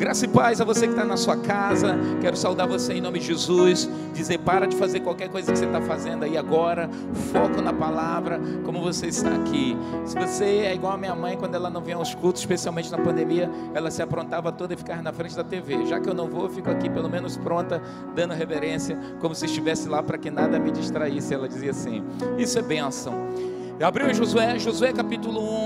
[0.00, 1.94] Graça e paz a você que está na sua casa.
[2.22, 3.86] Quero saudar você em nome de Jesus.
[4.14, 6.88] Dizer para de fazer qualquer coisa que você está fazendo aí agora.
[7.30, 9.76] Foco na palavra, como você está aqui.
[10.06, 12.96] Se você é igual a minha mãe, quando ela não vinha aos cultos, especialmente na
[12.96, 15.84] pandemia, ela se aprontava toda e ficava na frente da TV.
[15.84, 17.82] Já que eu não vou, eu fico aqui pelo menos pronta,
[18.14, 21.34] dando reverência, como se estivesse lá para que nada me distraísse.
[21.34, 22.02] Ela dizia assim:
[22.38, 23.12] Isso é bênção.
[23.82, 25.59] Abriu em Josué, Josué capítulo 1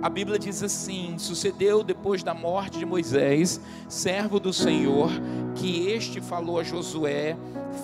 [0.00, 5.10] a Bíblia diz assim: sucedeu depois da morte de Moisés, servo do Senhor,
[5.54, 7.36] que este falou a Josué,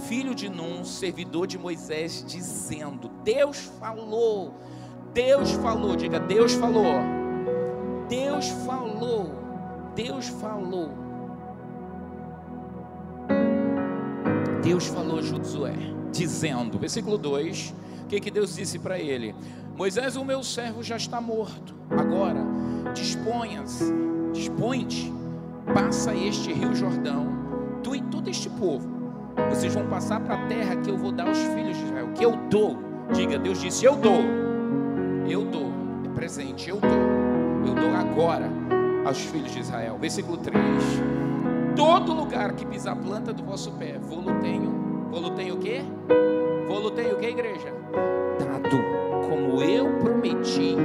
[0.08, 4.54] filho de Num, servidor de Moisés, dizendo: Deus falou,
[5.12, 7.00] Deus falou, diga, Deus falou,
[8.08, 9.30] Deus falou,
[9.94, 11.04] Deus falou.
[14.62, 15.76] Deus falou a Josué,
[16.10, 17.74] dizendo, versículo 2,
[18.04, 19.34] o que, que Deus disse para ele?
[19.76, 21.74] Moisés, o meu servo já está morto.
[21.90, 22.40] Agora,
[22.92, 23.92] disponha-se,
[24.32, 25.12] dispõe-te,
[25.72, 27.26] passa este rio Jordão,
[27.82, 28.86] tu e todo este povo.
[29.48, 32.24] Vocês vão passar para a terra que eu vou dar aos filhos de Israel, que
[32.24, 32.78] eu dou.
[33.12, 34.22] Diga, Deus disse: Eu dou.
[35.28, 35.72] Eu dou.
[36.04, 36.90] É presente, eu dou.
[37.66, 38.50] Eu dou agora
[39.04, 39.98] aos filhos de Israel.
[39.98, 40.56] Versículo 3.
[41.74, 45.08] Todo lugar que pisar a planta do vosso pé, vou-lo tenho.
[45.10, 45.82] Vou-lo tenho o quê?
[46.66, 47.72] Vou-lo tenho o quê, igreja?
[48.38, 48.78] Dado
[49.28, 50.76] como eu prometi.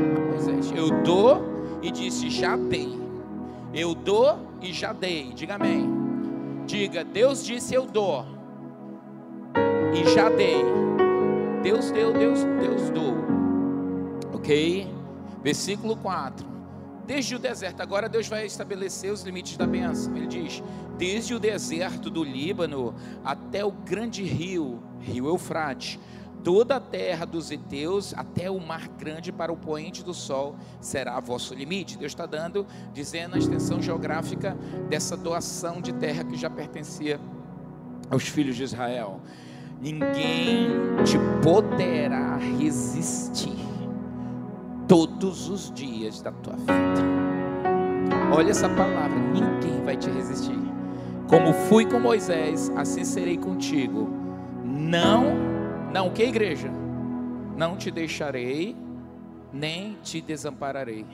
[0.75, 1.41] Eu dou
[1.81, 2.97] e disse: já dei.
[3.73, 5.31] Eu dou e já dei.
[5.33, 5.89] Diga amém.
[6.65, 8.25] Diga: Deus disse: eu dou
[9.93, 10.63] e já dei.
[11.61, 13.15] Deus deu, Deus, Deus dou.
[14.33, 14.87] Ok?
[15.43, 16.45] Versículo 4.
[17.09, 20.15] Desde o deserto, agora Deus vai estabelecer os limites da bênção.
[20.15, 20.61] Ele diz:
[20.95, 22.93] desde o deserto do Líbano
[23.25, 25.97] até o grande rio, rio Eufrates,
[26.43, 31.19] toda a terra dos heteus até o mar grande para o poente do sol será
[31.19, 31.97] vosso limite.
[31.97, 34.55] Deus está dando, dizendo a extensão geográfica
[34.87, 37.19] dessa doação de terra que já pertencia
[38.07, 39.19] aos filhos de Israel.
[39.81, 40.67] Ninguém
[41.03, 43.68] te poderá resistir
[44.89, 46.73] todos os dias da tua vida.
[48.35, 50.59] Olha essa palavra, ninguém vai te resistir.
[51.29, 54.09] Como fui com Moisés, assim serei contigo.
[54.65, 55.49] Não
[55.91, 56.69] não, que igreja?
[57.57, 58.75] Não te deixarei,
[59.51, 61.05] nem te desampararei.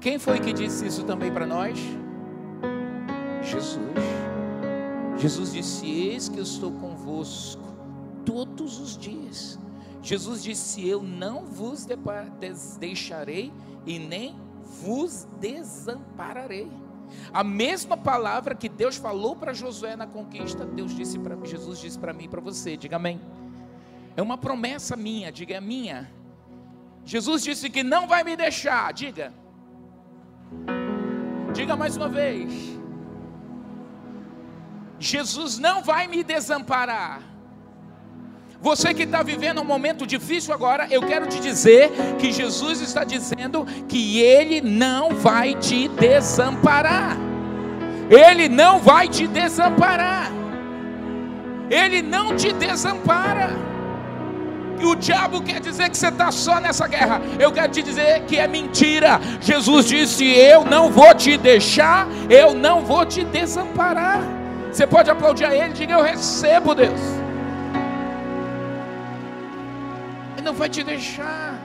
[0.00, 1.78] Quem foi que disse isso também para nós?
[3.42, 3.78] Jesus.
[5.18, 7.62] Jesus disse: Eis que eu estou convosco
[8.24, 9.58] todos os dias.
[10.06, 11.84] Jesus disse: Eu não vos
[12.78, 13.52] deixarei
[13.84, 14.36] e nem
[14.80, 16.70] vos desampararei.
[17.32, 21.98] A mesma palavra que Deus falou para Josué na conquista, Deus disse para Jesus disse
[21.98, 22.76] para mim e para você.
[22.76, 23.20] Diga amém.
[24.16, 26.08] É uma promessa minha, diga é minha.
[27.04, 29.34] Jesus disse que não vai me deixar, diga.
[31.52, 32.52] Diga mais uma vez.
[35.00, 37.35] Jesus não vai me desamparar.
[38.60, 43.04] Você que está vivendo um momento difícil agora, eu quero te dizer que Jesus está
[43.04, 47.16] dizendo que Ele não vai te desamparar.
[48.10, 50.30] Ele não vai te desamparar.
[51.70, 53.50] Ele não te desampara.
[54.80, 57.20] E o diabo quer dizer que você está só nessa guerra.
[57.38, 59.20] Eu quero te dizer que é mentira.
[59.40, 64.20] Jesus disse: Eu não vou te deixar, eu não vou te desamparar.
[64.70, 67.25] Você pode aplaudir a Ele, diga: Eu recebo, Deus.
[70.46, 71.60] Não vai te deixar.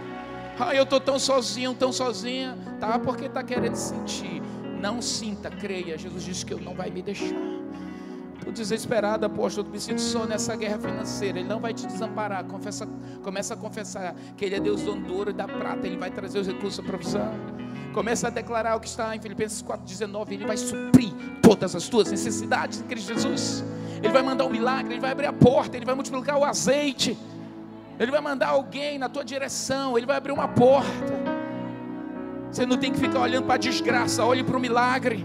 [0.60, 2.58] Ah, eu estou tão sozinho, tão sozinha.
[2.80, 4.42] Tá, porque está querendo sentir.
[4.80, 5.96] Não sinta, creia.
[6.00, 7.36] Jesus disse que eu não vai me deixar.
[8.46, 11.40] O desesperado apóstolo, me sinto só nessa guerra financeira.
[11.40, 12.44] Ele não vai te desamparar.
[12.46, 12.90] Confessa,
[13.24, 15.86] começa a confessar que Ele é Deus do ouro e da prata.
[15.86, 17.32] Ele vai trazer os recursos da provisão.
[17.94, 20.32] Começa a declarar o que está em Filipenses 4,19.
[20.32, 23.64] Ele vai suprir todas as tuas necessidades em Cristo Jesus.
[24.02, 27.16] Ele vai mandar um milagre, ele vai abrir a porta, ele vai multiplicar o azeite.
[28.02, 31.14] Ele vai mandar alguém na tua direção, ele vai abrir uma porta.
[32.52, 35.24] Você não tem que ficar olhando para a desgraça, olhe para o milagre.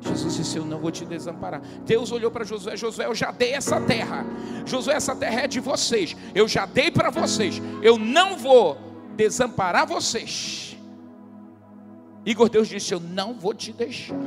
[0.00, 1.60] Jesus disse: Eu não vou te desamparar.
[1.86, 4.26] Deus olhou para Josué: Josué, eu já dei essa terra.
[4.66, 6.16] Josué, essa terra é de vocês.
[6.34, 7.62] Eu já dei para vocês.
[7.80, 8.76] Eu não vou
[9.14, 10.76] desamparar vocês.
[12.26, 14.18] Igor, Deus disse: Eu não vou te deixar.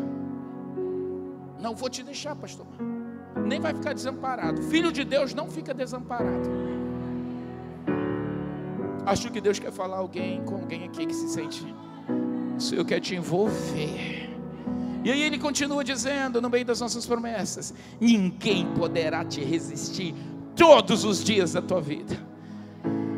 [1.59, 2.65] Não vou te deixar, pastor.
[3.45, 4.61] Nem vai ficar desamparado.
[4.63, 6.49] Filho de Deus não fica desamparado.
[9.05, 11.65] Acho que Deus quer falar alguém com alguém aqui que se sente.
[12.57, 14.29] O Senhor quer te envolver.
[15.03, 20.13] E aí ele continua dizendo, no meio das nossas promessas: ninguém poderá te resistir
[20.55, 22.31] todos os dias da tua vida.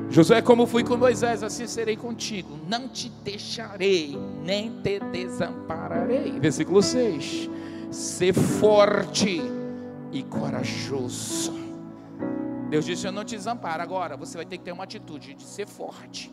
[0.10, 2.58] Josué, como fui com Moisés, assim serei contigo.
[2.70, 6.40] Não te deixarei, nem te desampararei.
[6.40, 7.50] Versículo 6.
[7.90, 9.42] Ser forte
[10.14, 11.54] e corajoso.
[12.70, 13.82] Deus disse: Eu não te desamparo.
[13.82, 16.32] Agora você vai ter que ter uma atitude de ser forte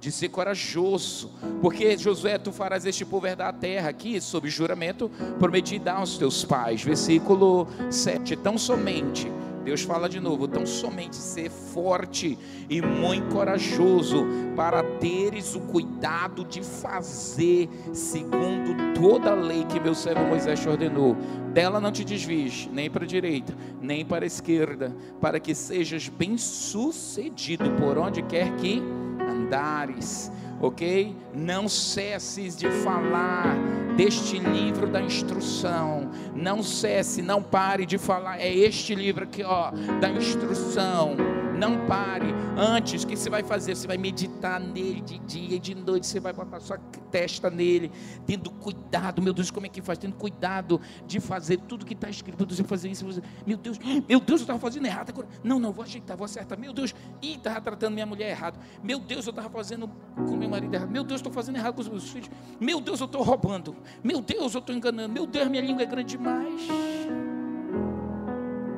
[0.00, 1.30] de ser corajoso,
[1.60, 6.16] porque Josué, tu farás este povo herdar a terra aqui, sob juramento, prometi dar aos
[6.16, 6.82] teus pais.
[6.82, 8.34] Versículo 7.
[8.36, 9.30] Tão somente,
[9.64, 14.26] Deus fala de novo, tão somente ser forte e muito corajoso,
[14.56, 20.68] para teres o cuidado de fazer segundo toda a lei que meu servo Moisés te
[20.68, 21.16] ordenou.
[21.52, 26.08] Dela não te desvies, nem para a direita, nem para a esquerda, para que sejas
[26.08, 28.82] bem sucedido por onde quer que
[29.30, 30.30] andares,
[30.60, 31.14] ok?
[31.34, 33.56] Não cesses de falar
[34.04, 36.10] deste livro da instrução.
[36.34, 38.40] Não cesse, não pare de falar.
[38.40, 39.70] É este livro aqui, ó,
[40.00, 42.34] da instrução não pare.
[42.56, 43.76] Antes, o que você vai fazer?
[43.76, 46.06] Você vai meditar nele de dia e de noite.
[46.06, 46.78] Você vai botar sua
[47.10, 47.92] testa nele,
[48.26, 49.20] tendo cuidado.
[49.20, 49.98] Meu Deus, como é que faz?
[49.98, 52.46] Tendo cuidado de fazer tudo que está escrito.
[52.48, 53.04] Você fazer isso.
[53.46, 53.78] Meu Deus,
[54.08, 55.10] meu Deus, eu estava fazendo errado.
[55.10, 56.58] Agora, não, não, vou ajeitar, vou acertar.
[56.58, 58.58] Meu Deus, ih, estava tratando minha mulher errado.
[58.82, 60.90] Meu Deus, eu estava fazendo com meu marido errado.
[60.90, 62.30] Meu Deus, estou fazendo errado com os meus filhos.
[62.58, 63.76] Meu Deus, eu estou roubando.
[64.02, 65.12] Meu Deus, eu estou enganando.
[65.12, 66.62] Meu Deus, minha língua é grande demais.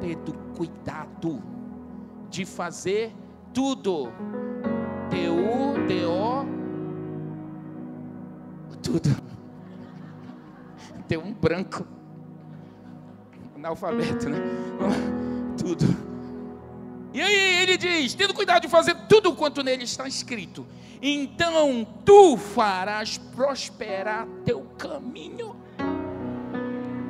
[0.01, 1.62] Tendo cuidado
[2.33, 3.15] de fazer
[3.53, 4.09] tudo.
[5.11, 6.47] T-U-D-O.
[8.83, 9.23] Tudo.
[11.07, 11.87] Tem um branco.
[13.55, 14.39] Analfabeto, né?
[15.59, 15.85] Tudo.
[17.13, 20.67] E aí ele diz: tendo cuidado de fazer tudo quanto nele está escrito,
[21.03, 25.55] então tu farás prosperar teu caminho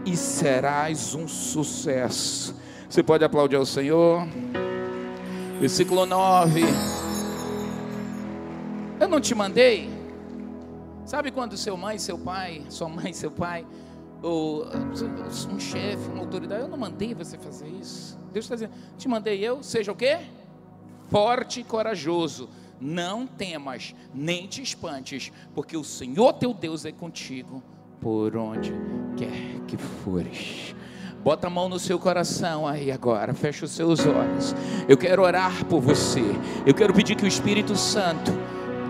[0.04, 2.60] e serás um sucesso.
[2.90, 4.26] Você pode aplaudir ao Senhor?
[5.62, 6.60] Versículo 9.
[8.98, 9.88] Eu não te mandei.
[11.06, 13.64] Sabe quando seu mãe, seu pai, sua mãe, seu pai,
[14.20, 14.66] ou
[15.52, 18.18] um chefe, uma autoridade, eu não mandei você fazer isso.
[18.32, 20.18] Deus está dizendo, te mandei eu, seja o quê?
[21.08, 22.48] Forte e corajoso.
[22.80, 27.62] Não temas, nem te espantes, porque o Senhor teu Deus é contigo
[28.00, 28.72] por onde
[29.16, 30.74] quer que fores.
[31.22, 34.56] Bota a mão no seu coração aí agora, fecha os seus olhos.
[34.88, 36.24] Eu quero orar por você.
[36.66, 38.32] Eu quero pedir que o Espírito Santo,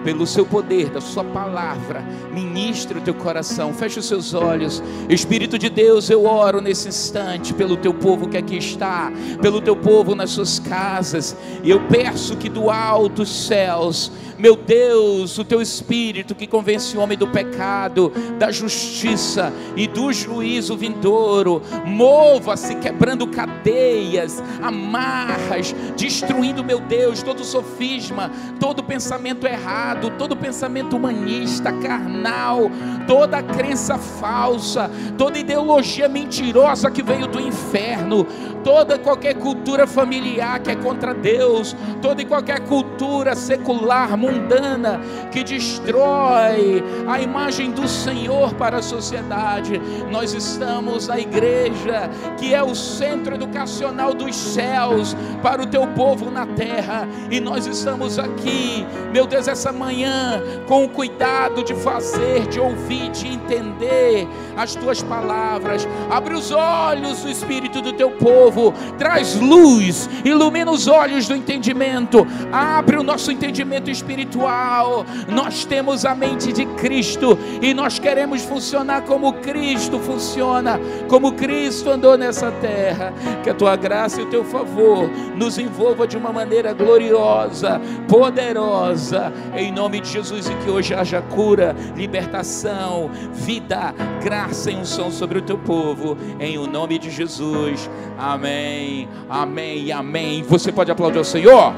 [0.05, 3.73] pelo seu poder, da sua palavra, ministre o teu coração.
[3.73, 4.83] Feche os seus olhos.
[5.09, 9.77] Espírito de Deus, eu oro nesse instante pelo teu povo que aqui está, pelo teu
[9.77, 11.37] povo nas suas casas.
[11.63, 14.11] E eu peço que do alto dos céus
[14.43, 20.13] meu Deus, o teu espírito que convence o homem do pecado, da justiça e do
[20.13, 30.37] juízo vindouro, mova-se quebrando cadeias, amarras, destruindo, meu Deus, todo sofisma, todo pensamento errado, todo
[30.37, 32.71] pensamento humanista, carnal,
[33.07, 38.27] toda crença falsa, toda ideologia mentirosa que veio do inferno,
[38.63, 45.01] toda qualquer cultura familiar que é contra Deus, toda e qualquer cultura secular, mundana
[45.31, 49.81] que destrói a imagem do Senhor para a sociedade.
[50.11, 56.31] Nós estamos na igreja, que é o centro educacional dos céus para o teu povo
[56.31, 62.47] na terra, e nós estamos aqui, meu Deus, essa manhã, com o cuidado de fazer,
[62.47, 65.89] de ouvir, de entender as tuas palavras.
[66.09, 72.27] Abre os olhos do espírito do teu povo, traz luz, ilumina os olhos do entendimento,
[72.53, 75.05] abre o nosso entendimento espiritual.
[75.29, 80.79] Nós temos a mente de Cristo e nós queremos funcionar como Cristo funciona,
[81.09, 83.13] como Cristo andou nessa terra.
[83.43, 89.33] Que a tua graça e o teu favor nos envolva de uma maneira gloriosa, poderosa,
[89.57, 95.39] em nome de Jesus e que hoje haja cura, libertação, vida, graça e unção sobre
[95.39, 97.91] o teu povo, em o nome de Jesus.
[98.19, 99.09] Amém.
[99.29, 99.91] Amém.
[99.91, 100.43] Amém.
[100.43, 101.73] Você pode aplaudir o Senhor?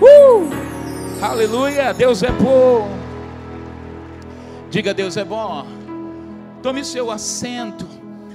[0.00, 0.50] Uh!
[1.22, 2.88] Aleluia, Deus é bom.
[4.70, 5.66] Diga, Deus é bom.
[6.62, 7.86] Tome seu assento.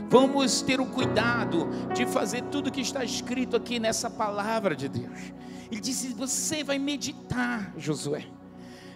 [0.09, 5.19] Vamos ter o cuidado de fazer tudo que está escrito aqui nessa palavra de Deus.
[5.71, 8.25] Ele disse: Você vai meditar, Josué.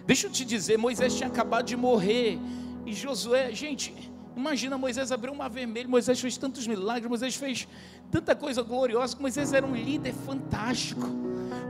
[0.06, 2.38] Deixa eu te dizer, Moisés tinha acabado de morrer.
[2.84, 3.92] E Josué, gente,
[4.36, 5.88] imagina Moisés abriu uma vermelha.
[5.88, 7.66] Moisés fez tantos milagres, Moisés fez
[8.10, 9.16] tanta coisa gloriosa.
[9.18, 11.06] Moisés era um líder fantástico.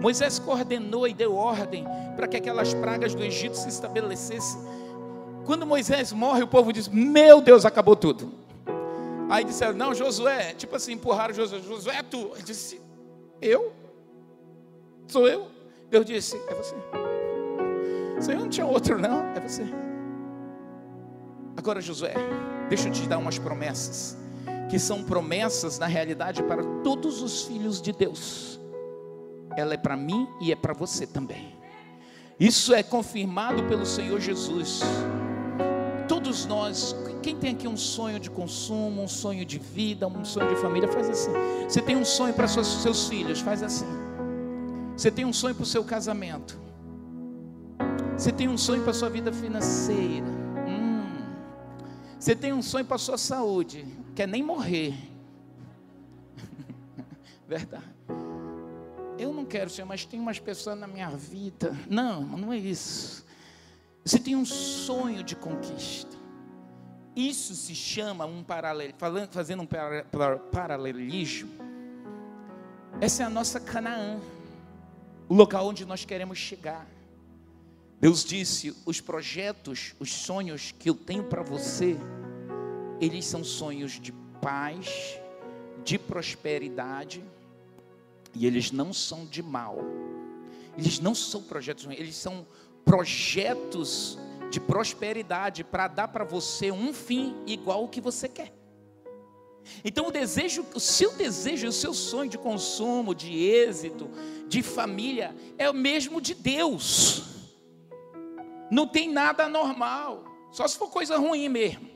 [0.00, 4.60] Moisés coordenou e deu ordem para que aquelas pragas do Egito se estabelecessem.
[5.46, 8.32] Quando Moisés morre, o povo diz: Meu Deus, acabou tudo.
[9.30, 12.32] Aí disseram: Não, Josué, tipo assim, empurraram Josué: Josué, é tu.
[12.34, 12.80] Ele disse:
[13.40, 13.72] Eu?
[15.06, 15.48] Sou eu?
[15.88, 16.74] Deus disse: É você.
[18.20, 19.64] Senhor, não tinha outro, não, é você.
[21.56, 22.14] Agora, Josué,
[22.68, 24.16] deixa eu te dar umas promessas,
[24.70, 28.60] que são promessas, na realidade, para todos os filhos de Deus.
[29.56, 31.54] Ela é para mim e é para você também.
[32.38, 34.80] Isso é confirmado pelo Senhor Jesus.
[36.06, 40.54] Todos nós, quem tem aqui um sonho de consumo, um sonho de vida, um sonho
[40.54, 41.32] de família, faz assim.
[41.66, 43.86] Você tem um sonho para seus filhos, faz assim.
[44.96, 46.58] Você tem um sonho para o seu casamento.
[48.16, 50.26] Você tem um sonho para a sua vida financeira.
[50.66, 51.34] Hum.
[52.18, 53.86] Você tem um sonho para a sua saúde.
[54.14, 54.94] Quer nem morrer.
[57.46, 57.84] Verdade.
[59.18, 61.76] Eu não quero, Senhor, mas tem umas pessoas na minha vida.
[61.90, 63.24] Não, não é isso.
[64.02, 66.16] Você tem um sonho de conquista.
[67.14, 68.94] Isso se chama um paralelo,
[69.30, 69.68] fazendo um
[70.50, 71.50] paralelismo.
[72.98, 74.18] Essa é a nossa Canaã,
[75.28, 76.95] o local onde nós queremos chegar.
[78.00, 81.96] Deus disse: os projetos, os sonhos que eu tenho para você,
[83.00, 85.18] eles são sonhos de paz,
[85.84, 87.24] de prosperidade
[88.34, 89.78] e eles não são de mal.
[90.76, 92.46] Eles não são projetos eles são
[92.84, 94.18] projetos
[94.50, 98.52] de prosperidade para dar para você um fim igual o que você quer.
[99.84, 104.08] Então o desejo, o seu desejo, o seu sonho de consumo, de êxito,
[104.46, 107.35] de família é o mesmo de Deus.
[108.70, 111.88] Não tem nada normal, só se for coisa ruim mesmo.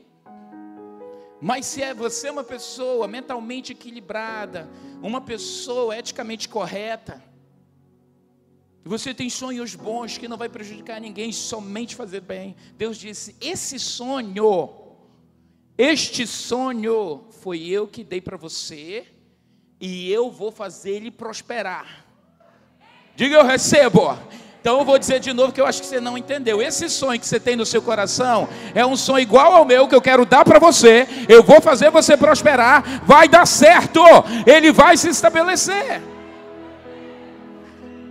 [1.41, 4.69] Mas se é você é uma pessoa mentalmente equilibrada,
[5.01, 7.23] uma pessoa eticamente correta,
[8.83, 12.55] você tem sonhos bons que não vai prejudicar ninguém, somente fazer bem.
[12.75, 14.69] Deus disse: esse sonho,
[15.77, 19.07] este sonho foi eu que dei para você
[19.79, 22.05] e eu vou fazer ele prosperar.
[23.15, 24.17] Diga eu recebo.
[24.61, 26.61] Então eu vou dizer de novo que eu acho que você não entendeu.
[26.61, 29.95] Esse sonho que você tem no seu coração é um sonho igual ao meu que
[29.95, 31.07] eu quero dar para você.
[31.27, 33.99] Eu vou fazer você prosperar, vai dar certo.
[34.45, 35.99] Ele vai se estabelecer.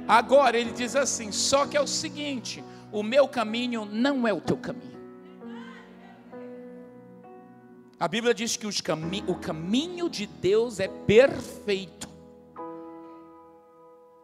[0.09, 4.40] Agora ele diz assim: só que é o seguinte, o meu caminho não é o
[4.40, 4.99] teu caminho.
[8.00, 12.10] A Bíblia diz que cami o caminho de Deus é perfeito.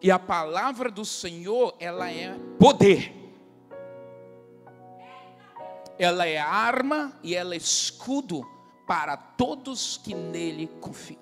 [0.00, 3.14] E a palavra do Senhor, ela é poder.
[5.98, 8.46] Ela é arma e ela é escudo
[8.86, 11.20] para todos que nele confiam.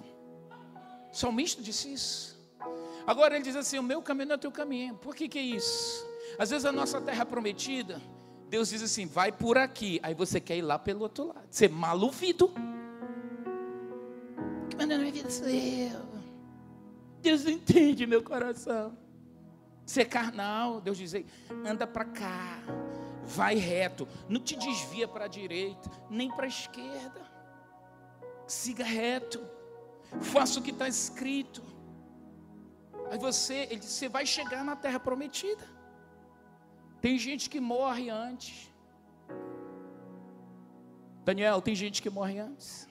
[1.12, 2.34] Salmista disse isso.
[3.06, 4.94] Agora ele diz assim: O meu caminho não é teu caminho.
[4.96, 6.04] Por que, que é isso?
[6.38, 8.02] Às vezes a nossa terra prometida,
[8.48, 10.00] Deus diz assim: vai por aqui.
[10.02, 11.46] Aí você quer ir lá pelo outro lado.
[11.50, 12.52] Você é maluvido.
[14.70, 15.46] Que na minha vida sou.
[17.24, 18.96] Deus não entende meu coração.
[19.86, 21.14] Ser é carnal, Deus diz,
[21.66, 22.58] anda para cá,
[23.24, 27.22] vai reto, não te desvia para a direita, nem para a esquerda.
[28.46, 29.40] Siga reto,
[30.20, 31.62] faça o que está escrito.
[33.10, 35.66] Aí você, ele diz, você vai chegar na terra prometida.
[37.00, 38.72] Tem gente que morre antes.
[41.24, 42.86] Daniel, tem gente que morre antes.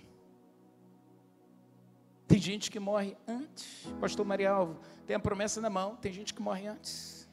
[2.34, 3.86] Tem gente que morre antes.
[4.02, 5.96] Pastor Marialvo, tem a promessa na mão.
[5.96, 7.30] Tem gente que morre antes.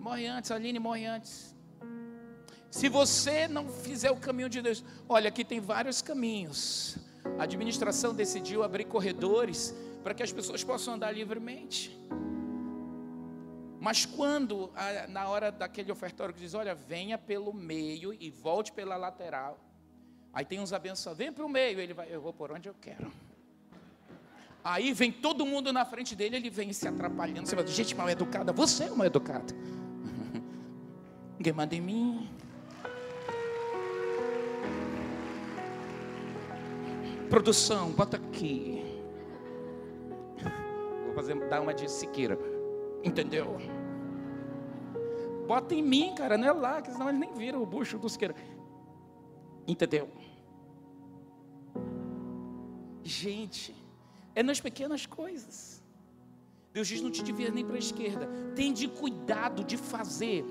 [0.00, 1.54] Morre antes, Aline morre antes.
[2.72, 6.98] Se você não fizer o caminho de Deus, olha, aqui tem vários caminhos.
[7.38, 9.72] A administração decidiu abrir corredores
[10.02, 11.96] para que as pessoas possam andar livremente.
[13.78, 14.72] Mas quando,
[15.08, 19.69] na hora daquele ofertório que diz, olha, venha pelo meio e volte pela lateral,
[20.32, 22.74] Aí tem uns abençoados, vem para o meio, ele vai, eu vou por onde eu
[22.80, 23.10] quero.
[24.62, 27.48] Aí vem todo mundo na frente dele, ele vem se atrapalhando.
[27.48, 29.54] Você vai, gente mal educada, você é mal educada.
[31.38, 32.30] Ninguém manda em mim.
[37.30, 38.84] Produção, bota aqui.
[41.06, 42.38] Vou fazer, dar uma de Siqueira.
[43.02, 43.56] Entendeu?
[45.46, 48.08] Bota em mim, cara, não é lá, que senão eles nem viram o bucho do
[48.08, 48.34] Siqueira.
[49.66, 50.08] Entendeu?
[53.02, 53.74] Gente,
[54.34, 55.82] é nas pequenas coisas.
[56.72, 58.28] Deus diz: não te devia nem para a esquerda.
[58.54, 60.44] Tem de cuidado de fazer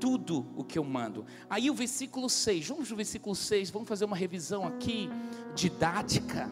[0.00, 1.24] tudo o que eu mando.
[1.48, 5.08] Aí o versículo 6, vamos no versículo 6, vamos fazer uma revisão aqui
[5.54, 6.50] didática.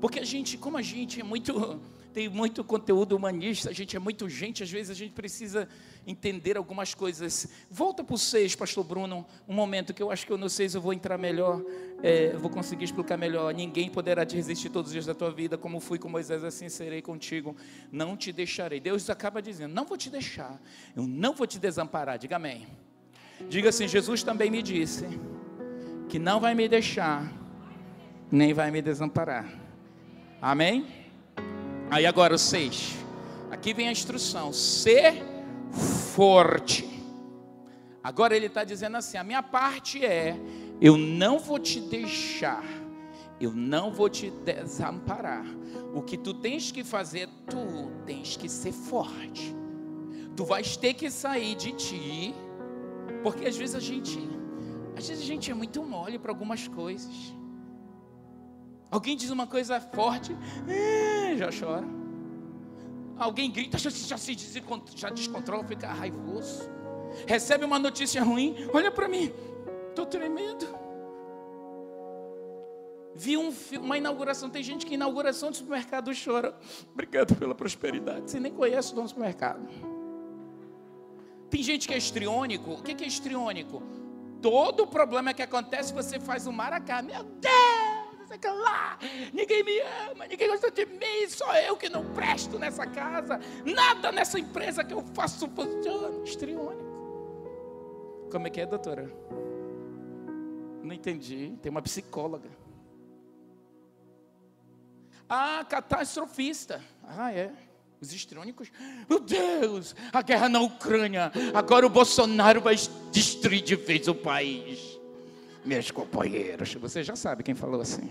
[0.00, 1.80] Porque a gente, como a gente é muito,
[2.12, 5.68] tem muito conteúdo humanista, a gente é muito gente, às vezes a gente precisa
[6.06, 7.48] entender algumas coisas.
[7.68, 10.76] Volta para o 6, pastor Bruno, um momento que eu acho que eu no 6
[10.76, 11.60] eu vou entrar melhor,
[12.02, 13.52] é, vou conseguir explicar melhor.
[13.52, 16.68] Ninguém poderá te resistir todos os dias da tua vida, como fui com Moisés, assim
[16.68, 17.56] serei contigo.
[17.90, 18.78] Não te deixarei.
[18.78, 20.60] Deus acaba dizendo: Não vou te deixar,
[20.94, 22.18] eu não vou te desamparar.
[22.18, 22.66] Diga amém.
[23.48, 25.06] Diga assim: Jesus também me disse
[26.08, 27.32] que não vai me deixar,
[28.30, 29.46] nem vai me desamparar.
[30.40, 30.86] Amém?
[31.90, 32.96] Aí agora o 6.
[33.50, 35.35] Aqui vem a instrução: ser
[35.76, 36.88] forte.
[38.02, 40.38] Agora ele está dizendo assim: a minha parte é,
[40.80, 42.64] eu não vou te deixar,
[43.40, 45.44] eu não vou te desamparar.
[45.94, 49.54] O que tu tens que fazer, tu tens que ser forte.
[50.36, 52.34] Tu vais ter que sair de ti,
[53.22, 54.18] porque às vezes a gente,
[54.96, 57.34] às vezes a gente é muito mole para algumas coisas.
[58.90, 60.36] Alguém diz uma coisa forte,
[61.36, 62.05] já chora.
[63.18, 64.36] Alguém grita, já, já se
[64.94, 66.70] já descontrola, fica raivoso.
[67.26, 69.32] Recebe uma notícia ruim, olha para mim,
[69.88, 70.66] estou tremendo.
[73.14, 76.54] Vi um, uma inauguração, tem gente que inauguração de supermercado chora.
[76.92, 78.30] Obrigado pela prosperidade.
[78.30, 79.66] Você nem conhece o dono do supermercado.
[81.48, 82.72] Tem gente que é estriônico.
[82.72, 83.82] O que é estriônico?
[84.42, 87.00] Todo problema que acontece, você faz o maracá.
[87.00, 87.85] Meu Deus!
[88.26, 88.98] Sei que lá,
[89.32, 89.78] ninguém me
[90.10, 94.84] ama, ninguém gosta de mim, só eu que não presto nessa casa, nada nessa empresa
[94.84, 96.24] que eu faço funciona.
[96.24, 96.86] Estriônico.
[98.30, 99.10] Como é que é, doutora?
[100.82, 101.56] Não entendi.
[101.62, 102.50] Tem uma psicóloga.
[105.28, 106.82] Ah, catastrofista.
[107.02, 107.52] Ah, é.
[108.00, 108.70] Os estrônicos.
[109.08, 111.32] Meu Deus, a guerra na Ucrânia.
[111.54, 112.76] Agora o Bolsonaro vai
[113.10, 114.96] destruir de vez o país
[115.66, 116.74] meus companheiros.
[116.74, 118.10] Você já sabe quem falou assim.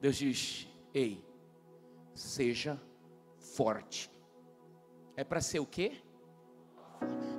[0.00, 1.24] Deus diz: Ei,
[2.14, 2.80] seja
[3.38, 4.10] forte.
[5.16, 5.92] É para ser o quê?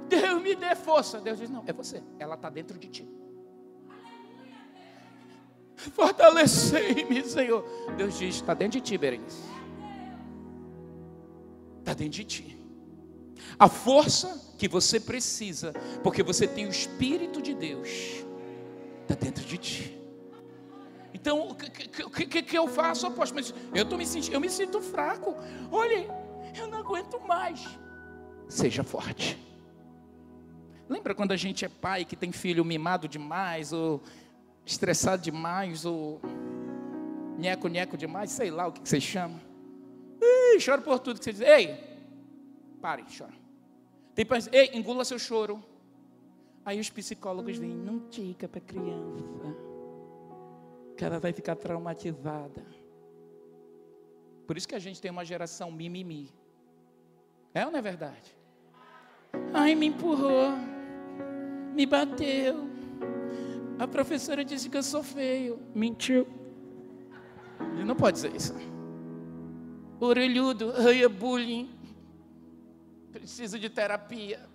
[0.07, 1.19] Deus me dê força.
[1.19, 2.01] Deus diz: Não, é você.
[2.17, 3.09] Ela está dentro de ti.
[5.75, 7.63] Fortalecei-me, Senhor.
[7.95, 9.43] Deus diz: Está dentro de ti, Berenice.
[11.79, 12.58] Está dentro de ti
[13.57, 17.89] a força que você precisa, porque você tem o Espírito de Deus,
[19.01, 19.99] está dentro de ti.
[21.13, 23.41] Então, o que, que, que, eu faço, apóstolo?
[23.41, 25.35] Mas eu, tô me sentindo, eu me sinto fraco.
[25.71, 26.07] Olha,
[26.57, 27.67] eu não aguento mais.
[28.47, 29.37] Seja forte.
[30.87, 34.01] Lembra quando a gente é pai que tem filho mimado demais, ou
[34.65, 36.21] estressado demais, ou
[37.37, 39.39] nheco-nheco demais, sei lá o que, que você chama.
[40.21, 41.41] Ih, chora por tudo que você diz.
[41.41, 41.88] Ei,
[42.79, 43.33] pare, chora.
[44.15, 45.63] Tem pais, ei, engula seu choro.
[46.65, 49.55] Aí os psicólogos vêm, não diga para criança,
[50.97, 52.65] que ela vai ficar traumatizada.
[54.45, 56.33] Por isso que a gente tem uma geração mimimi.
[57.53, 58.35] É ou não é verdade?
[59.53, 60.51] Ai, me empurrou,
[61.73, 62.67] me bateu.
[63.79, 65.59] A professora disse que eu sou feio.
[65.73, 66.27] Mentiu.
[67.73, 68.53] Ele não pode dizer isso.
[69.99, 71.78] Orelhudo, ai, é bullying
[73.11, 74.47] precisa de terapia.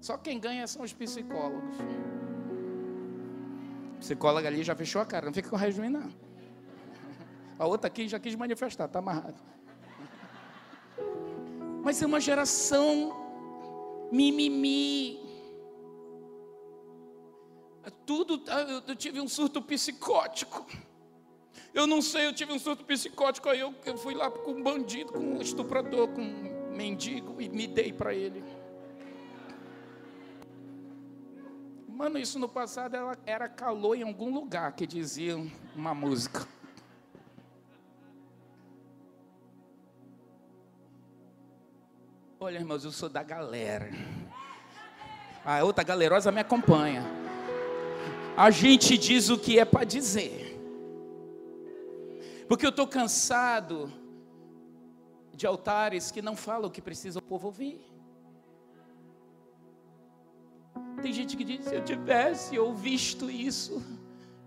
[0.00, 1.76] Só quem ganha são os psicólogos.
[3.96, 6.10] A psicóloga ali já fechou a cara, não fica com raiva não.
[7.58, 9.42] A outra aqui já quis manifestar, está amarrado.
[11.82, 13.14] Mas é uma geração
[14.12, 15.18] mimimi.
[17.84, 20.66] É tudo, ah, eu tive um surto psicótico.
[21.72, 24.62] Eu não sei, eu tive um surto psicótico, aí eu, eu fui lá com um
[24.62, 28.44] bandido, com um estuprador, com mendigo e me dei para ele.
[31.88, 35.34] Mano, isso no passado era, era calor em algum lugar que dizia
[35.74, 36.46] uma música.
[42.38, 43.90] Olha, irmãos, eu sou da galera.
[45.42, 47.02] A outra galerosa me acompanha.
[48.36, 50.54] A gente diz o que é para dizer.
[52.46, 53.90] Porque eu estou cansado
[55.36, 57.80] de altares que não falam o que precisa o povo ouvir.
[61.02, 63.82] Tem gente que diz: se eu tivesse ou visto isso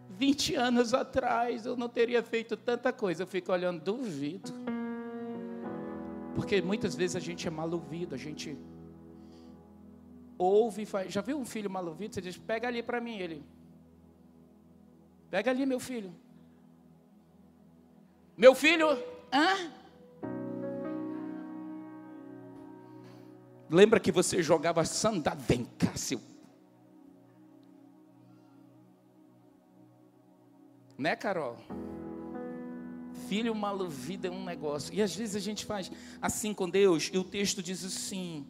[0.10, 3.24] 20 anos atrás, eu não teria feito tanta coisa.
[3.24, 4.52] Eu fico olhando, duvido.
[6.36, 8.58] Porque muitas vezes a gente é mal ouvido, a gente
[10.38, 11.14] ouve e faz.
[11.14, 12.14] Já viu um filho mal ouvido?
[12.14, 13.18] Você diz: pega ali para mim.
[13.18, 13.44] Ele,
[15.30, 16.14] pega ali, meu filho.
[18.36, 18.88] Meu filho,
[19.32, 19.79] hã?
[23.70, 25.40] Lembra que você jogava sandália?
[25.48, 26.20] Vem cá, seu.
[30.98, 31.58] Né, Carol?
[33.30, 34.92] filho, uma vida é um negócio.
[34.94, 38.46] E às vezes a gente faz assim com Deus, e o texto diz assim.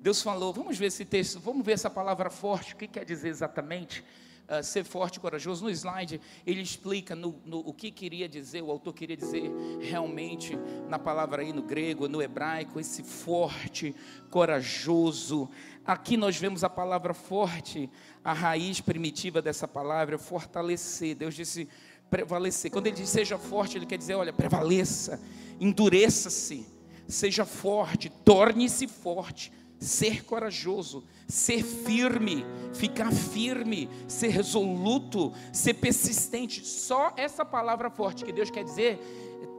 [0.00, 3.28] Deus falou, vamos ver esse texto, vamos ver essa palavra forte, o que quer dizer
[3.28, 4.04] exatamente?
[4.48, 5.64] Uh, ser forte e corajoso.
[5.64, 10.58] No slide, ele explica no, no, o que queria dizer, o autor queria dizer realmente
[10.88, 13.94] na palavra aí no grego, no hebraico, esse forte,
[14.30, 15.50] corajoso.
[15.84, 17.90] Aqui nós vemos a palavra forte,
[18.24, 21.14] a raiz primitiva dessa palavra é fortalecer.
[21.14, 21.68] Deus disse
[22.08, 22.70] prevalecer.
[22.70, 25.20] Quando ele diz seja forte, ele quer dizer, olha, prevaleça,
[25.60, 26.66] endureça-se,
[27.06, 36.66] seja forte, torne-se forte ser corajoso, ser firme, ficar firme, ser resoluto, ser persistente.
[36.66, 38.98] Só essa palavra forte que Deus quer dizer,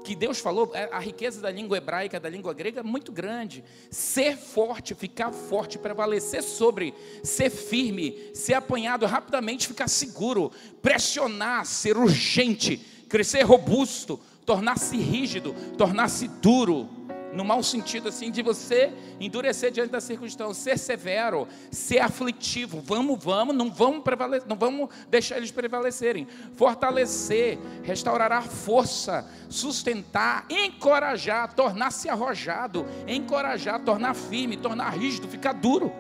[0.04, 3.64] que Deus falou, é, a riqueza da língua hebraica, da língua grega é muito grande.
[3.92, 10.52] Ser forte, ficar forte, prevalecer sobre, ser firme, ser apanhado rapidamente, ficar seguro,
[10.82, 12.78] pressionar, ser urgente,
[13.08, 16.90] crescer robusto, tornar-se rígido, tornar-se duro
[17.34, 22.82] no mau sentido assim, de você endurecer diante da circunstância, ser severo, ser aflitivo.
[22.82, 24.04] Vamos, vamos, não vamos
[24.48, 26.28] não vamos deixar eles prevalecerem.
[26.56, 35.92] Fortalecer, restaurará força, sustentar, encorajar, tornar-se arrojado, encorajar, tornar firme, tornar rígido, ficar duro.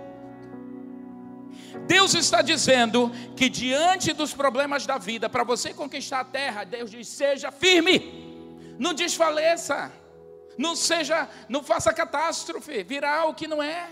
[1.85, 6.91] Deus está dizendo que diante dos problemas da vida, para você conquistar a terra, Deus
[6.91, 9.91] diz: seja firme, não desfaleça
[10.59, 13.89] não seja, não faça catástrofe, virar o que não é.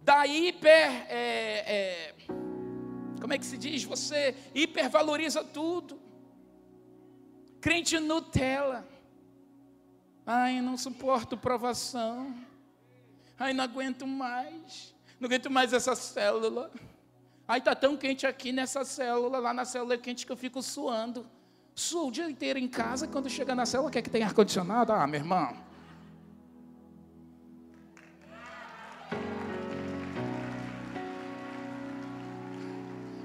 [0.00, 2.14] Da hiper, é, é,
[3.20, 3.82] como é que se diz?
[3.82, 6.00] Você hipervaloriza tudo.
[7.60, 8.86] Crente Nutella.
[10.24, 12.32] Ai, não suporto provação.
[13.36, 14.94] Ai, não aguento mais.
[15.18, 16.70] Não aguento mais essa célula.
[17.48, 19.40] Ai, está tão quente aqui nessa célula.
[19.40, 21.26] Lá na célula é quente que eu fico suando.
[21.74, 23.08] Suo o dia inteiro em casa.
[23.08, 24.92] Quando chega na célula, quer que tenha ar-condicionado?
[24.92, 25.71] Ah, meu irmão.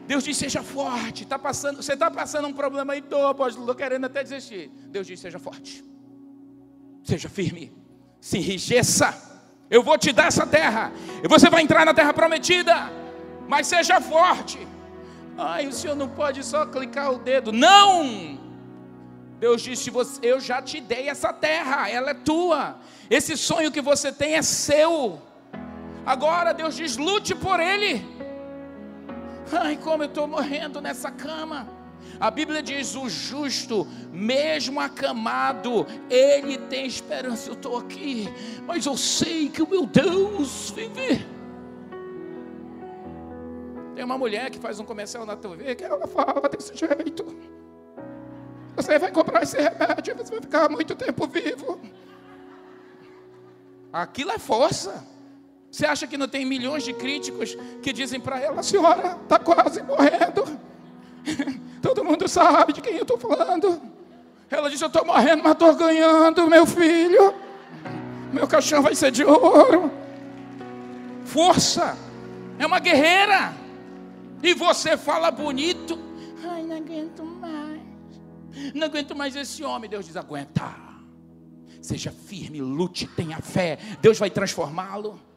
[0.08, 1.26] Deus diz: seja forte.
[1.26, 4.72] Tá passando, você está passando um problema aí, estou, apóstolo, querendo até desistir.
[4.88, 5.84] Deus diz: seja forte,
[7.04, 7.74] seja firme,
[8.20, 9.26] se enrijeça.
[9.70, 12.90] Eu vou te dar essa terra, e você vai entrar na terra prometida,
[13.50, 14.66] mas seja forte.
[15.38, 17.52] Ai, o senhor não pode só clicar o dedo.
[17.52, 18.40] Não!
[19.40, 19.92] Deus disse:
[20.22, 22.78] Eu já te dei essa terra, ela é tua.
[23.10, 25.22] Esse sonho que você tem é seu.
[26.06, 28.17] Agora Deus diz: lute por ele.
[29.52, 31.68] Ai, como eu estou morrendo nessa cama.
[32.20, 37.50] A Bíblia diz: o justo, mesmo acamado, ele tem esperança.
[37.50, 38.28] Eu estou aqui,
[38.66, 41.26] mas eu sei que o meu Deus vive.
[43.96, 47.26] Tem uma mulher que faz um comercial na TV que ela fala desse jeito.
[48.76, 51.80] Você vai comprar esse remédio, você vai ficar muito tempo vivo.
[53.92, 55.04] Aquilo é força.
[55.78, 59.84] Você acha que não tem milhões de críticos que dizem para ela: senhora está quase
[59.84, 60.60] morrendo?
[61.84, 63.80] Todo mundo sabe de quem eu estou falando.
[64.50, 67.32] Ela diz: Eu estou morrendo, mas estou ganhando, meu filho.
[68.34, 69.92] Meu caixão vai ser de ouro.
[71.24, 71.96] Força,
[72.58, 73.54] é uma guerreira.
[74.42, 76.00] E você fala bonito.
[76.44, 77.82] Ai, não aguento mais.
[78.74, 79.88] Não aguento mais esse homem.
[79.88, 80.74] Deus diz: Aguenta.
[81.84, 83.78] Seja firme, lute, tenha fé.
[84.02, 85.28] Deus vai transformá-lo.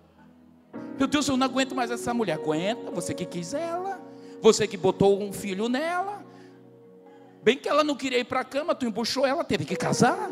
[1.01, 2.35] Meu Deus, eu não aguento mais essa mulher.
[2.35, 3.99] Aguenta, você que quis ela,
[4.39, 6.23] você que botou um filho nela.
[7.43, 10.31] Bem que ela não queria ir para a cama, tu embuchou ela, teve que casar.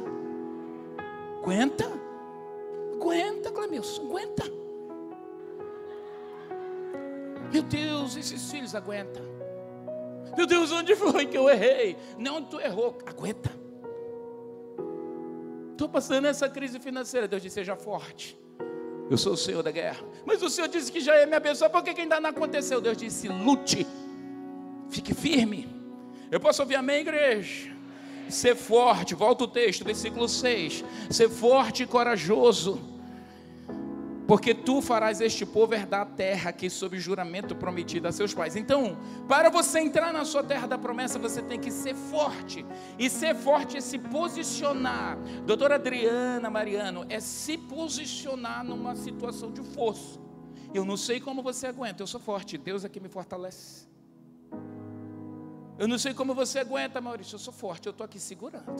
[1.41, 1.91] Aguenta,
[2.93, 4.45] aguenta, Clemilson, aguenta.
[7.51, 9.23] Meu Deus, esses filhos aguentam.
[10.37, 11.97] Meu Deus, onde foi que eu errei?
[12.19, 13.51] Não, tu errou, aguenta.
[15.71, 17.27] Estou passando essa crise financeira.
[17.27, 18.39] Deus disse: seja forte.
[19.11, 20.05] Eu sou o Senhor da guerra.
[20.27, 22.81] Mas o Senhor disse que já ia me abençoar, por que ainda não aconteceu?
[22.81, 23.87] Deus disse: lute,
[24.91, 25.69] fique firme.
[26.31, 27.73] Eu posso ouvir amém, igreja?
[28.29, 30.85] Ser forte, volta o texto, versículo 6.
[31.09, 32.98] Ser forte e corajoso
[34.29, 38.57] porque tu farás este povo herdar a terra que sob juramento prometido a seus pais.
[38.57, 42.63] Então, para você entrar na sua terra da promessa, você tem que ser forte.
[42.99, 45.17] E ser forte é se posicionar.
[45.47, 50.21] Doutora Adriana Mariano, é se posicionar numa situação de força.
[50.75, 53.89] Eu não sei como você aguenta, eu sou forte, Deus é que me fortalece.
[55.79, 58.77] Eu não sei como você aguenta, Maurício, eu sou forte, eu estou aqui segurando.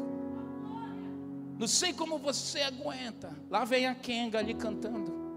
[1.59, 3.35] Não sei como você aguenta.
[3.49, 5.28] Lá vem a Kenga ali cantando.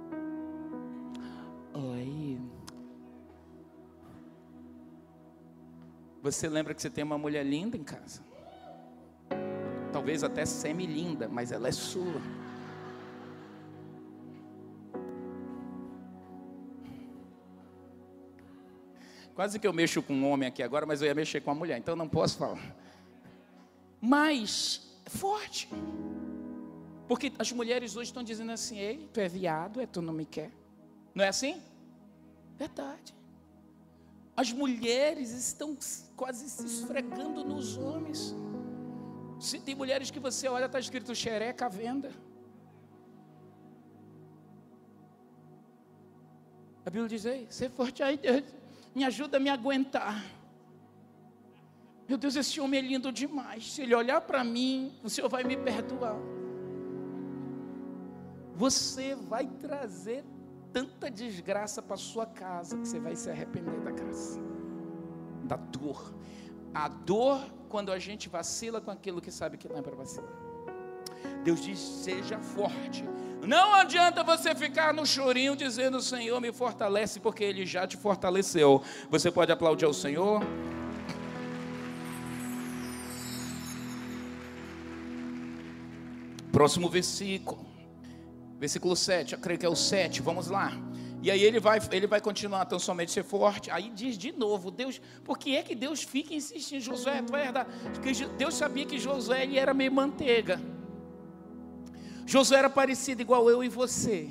[6.22, 8.22] Você lembra que você tem uma mulher linda em casa?
[9.92, 12.22] Talvez até semi-linda, mas ela é sua.
[19.34, 21.58] Quase que eu mexo com um homem aqui agora, mas eu ia mexer com uma
[21.58, 22.76] mulher, então não posso falar.
[24.00, 25.68] Mas é forte.
[27.08, 30.26] Porque as mulheres hoje estão dizendo assim: Ei, tu é viado, é tu não me
[30.26, 30.52] quer.
[31.16, 31.62] Não é assim?
[32.58, 33.21] Verdade.
[34.42, 35.78] As mulheres estão
[36.22, 38.36] quase se esfregando nos homens.
[39.40, 42.12] Se tem mulheres que você olha, está escrito xereca à venda.
[46.84, 48.44] A Bíblia diz aí, ser forte aí, Deus
[48.94, 50.24] me ajuda a me aguentar.
[52.08, 53.74] Meu Deus, esse homem é lindo demais.
[53.74, 56.18] Se ele olhar para mim, o Senhor vai me perdoar.
[58.56, 60.26] Você vai trazer
[60.72, 64.40] tanta desgraça para sua casa que você vai se arrepender da graça,
[65.44, 66.14] da dor.
[66.74, 70.32] A dor quando a gente vacila com aquilo que sabe que não é para vacilar.
[71.44, 73.04] Deus diz: seja forte.
[73.46, 78.82] Não adianta você ficar no chorinho dizendo: Senhor, me fortalece, porque Ele já te fortaleceu.
[79.10, 80.42] Você pode aplaudir ao Senhor?
[86.52, 87.66] Próximo versículo,
[88.62, 90.72] versículo 7, eu creio que é o 7, vamos lá.
[91.24, 93.72] E aí ele vai, ele vai continuar tão somente ser forte.
[93.72, 97.48] Aí diz de novo, Deus, por que é que Deus fica insistindo, Josué, tu vai
[97.48, 97.66] herdar?
[97.92, 100.62] Porque Deus sabia que Josué ele era meio manteiga.
[102.24, 104.30] Josué era parecido igual eu e você.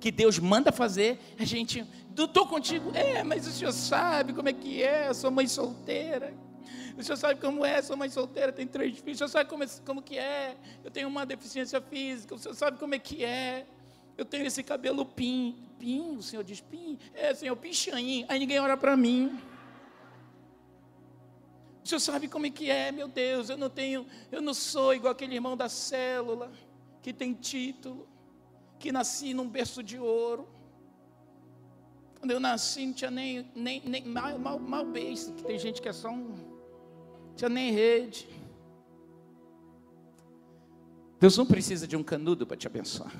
[0.00, 1.84] Que Deus manda fazer, a gente,
[2.16, 6.32] estou contigo, é, mas o senhor sabe como é que é, sou mãe solteira.
[6.96, 9.64] O senhor sabe como é, sou mãe solteira, tenho três filhos, o senhor sabe como,
[9.64, 13.24] é, como que é, eu tenho uma deficiência física, o senhor sabe como é que
[13.24, 13.66] é,
[14.16, 18.60] eu tenho esse cabelo pim, pim, o senhor diz pim, é, senhor, pichain, aí ninguém
[18.60, 19.40] olha para mim.
[21.82, 24.94] O senhor sabe como é que é, meu Deus, eu não tenho, eu não sou
[24.94, 26.52] igual aquele irmão da célula
[27.02, 28.06] que tem título,
[28.78, 30.48] que nasci num berço de ouro.
[32.18, 35.80] Quando eu nasci, não tinha nem, nem, nem mal, mal, mal beijo, que tem gente
[35.80, 36.49] que é só um.
[37.40, 38.28] Tinha nem rede.
[41.18, 43.10] Deus não precisa de um canudo para te abençoar.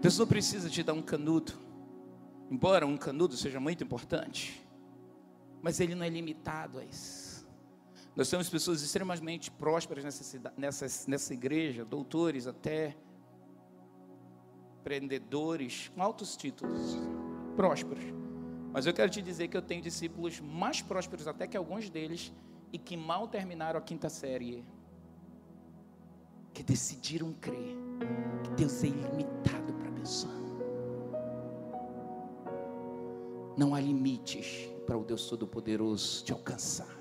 [0.00, 1.52] Deus não precisa te dar um canudo.
[2.50, 4.66] Embora um canudo seja muito importante,
[5.60, 7.46] mas ele não é limitado a isso.
[8.16, 12.96] Nós temos pessoas extremamente prósperas nessa, nessa, nessa igreja, doutores até,
[14.80, 16.96] empreendedores, com altos títulos,
[17.56, 18.19] prósperos.
[18.72, 22.32] Mas eu quero te dizer que eu tenho discípulos mais prósperos até que alguns deles
[22.72, 24.64] e que mal terminaram a quinta série.
[26.54, 27.76] Que decidiram crer
[28.44, 30.34] que Deus é ilimitado para abençoar.
[33.56, 37.00] Não há limites para o Deus Todo-Poderoso te alcançar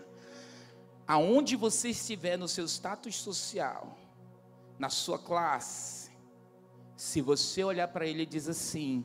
[1.09, 3.97] aonde você estiver no seu status social,
[4.77, 6.11] na sua classe,
[6.95, 9.03] se você olhar para ele e diz assim,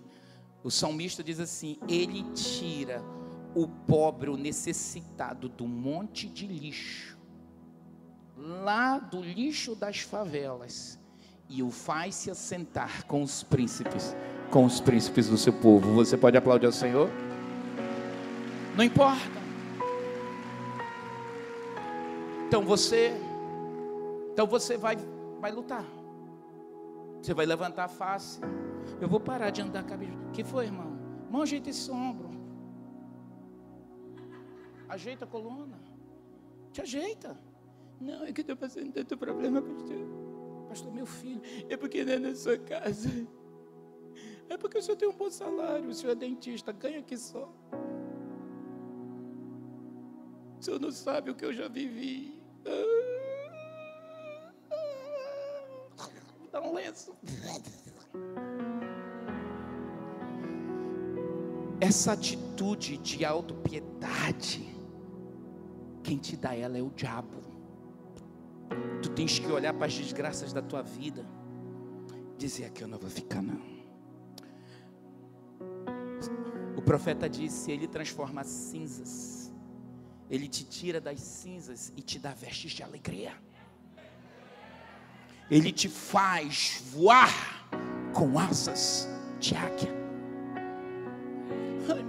[0.65, 3.05] o salmista diz assim: Ele tira
[3.55, 7.19] o pobre, o necessitado do monte de lixo,
[8.35, 10.99] lá do lixo das favelas,
[11.51, 14.17] e o faz se assentar com os príncipes,
[14.51, 15.93] com os príncipes do seu povo.
[15.93, 17.11] Você pode aplaudir ao Senhor?
[18.75, 19.45] Não importa.
[22.49, 23.13] Então você,
[24.33, 24.97] então você vai,
[25.41, 25.85] vai lutar.
[27.21, 28.41] Você vai levantar a face.
[29.01, 30.13] Eu vou parar de andar cabeça.
[30.33, 30.97] que foi, irmão?
[31.27, 32.31] Irmão, ajeita esse ombro.
[34.89, 35.79] Ajeita a coluna.
[36.73, 37.39] Te ajeita.
[38.01, 40.07] Não, é que estou passando tanto problema, pastor.
[40.69, 43.09] Pastor, meu filho, é porque não é na sua casa.
[44.49, 47.51] É porque o senhor tem um bom salário, o senhor é dentista, ganha aqui só.
[50.59, 52.43] O senhor não sabe o que eu já vivi.
[56.53, 57.17] Dá um lenço.
[61.87, 64.67] Essa atitude de autopiedade,
[66.03, 67.43] quem te dá ela é o diabo.
[69.03, 71.27] Tu tens que olhar para as desgraças da tua vida,
[72.39, 73.61] dizer aqui eu não vou ficar não.
[76.77, 79.45] O profeta disse: Ele transforma cinzas
[80.31, 83.33] ele te tira das cinzas e te dá vestes de alegria.
[85.51, 87.31] Ele te faz voar
[88.13, 90.04] com asas de águia.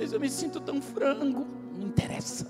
[0.05, 1.47] Mas eu me sinto tão frango.
[1.75, 2.47] Não interessa.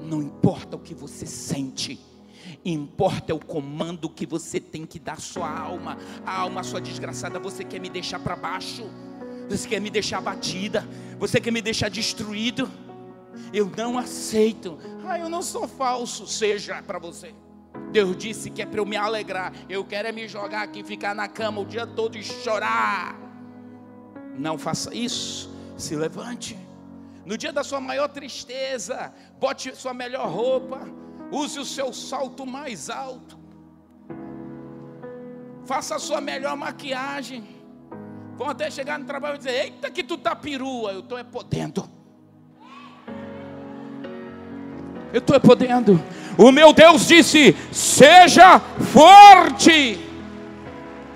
[0.00, 1.98] Não importa o que você sente.
[2.64, 5.98] Importa é o comando que você tem que dar à sua alma.
[6.24, 8.88] A alma sua desgraçada, você quer me deixar para baixo.
[9.48, 10.88] Você quer me deixar batida.
[11.18, 12.70] Você quer me deixar destruído.
[13.52, 14.78] Eu não aceito.
[15.04, 16.24] Ah, eu não sou falso.
[16.24, 17.34] Seja para você.
[17.90, 19.52] Deus disse que é para eu me alegrar.
[19.68, 23.18] Eu quero é me jogar aqui, ficar na cama o dia todo e chorar.
[24.38, 25.50] Não faça isso.
[25.80, 26.58] Se levante.
[27.24, 30.86] No dia da sua maior tristeza, bote sua melhor roupa.
[31.32, 33.38] Use o seu salto mais alto.
[35.64, 37.48] Faça a sua melhor maquiagem.
[38.36, 40.92] Vão até chegar no trabalho e dizer: Eita, que tu tá perua.
[40.92, 41.88] Eu estou é podendo.
[45.14, 45.98] Eu estou é podendo.
[46.36, 48.60] O meu Deus disse: Seja
[48.92, 49.98] forte.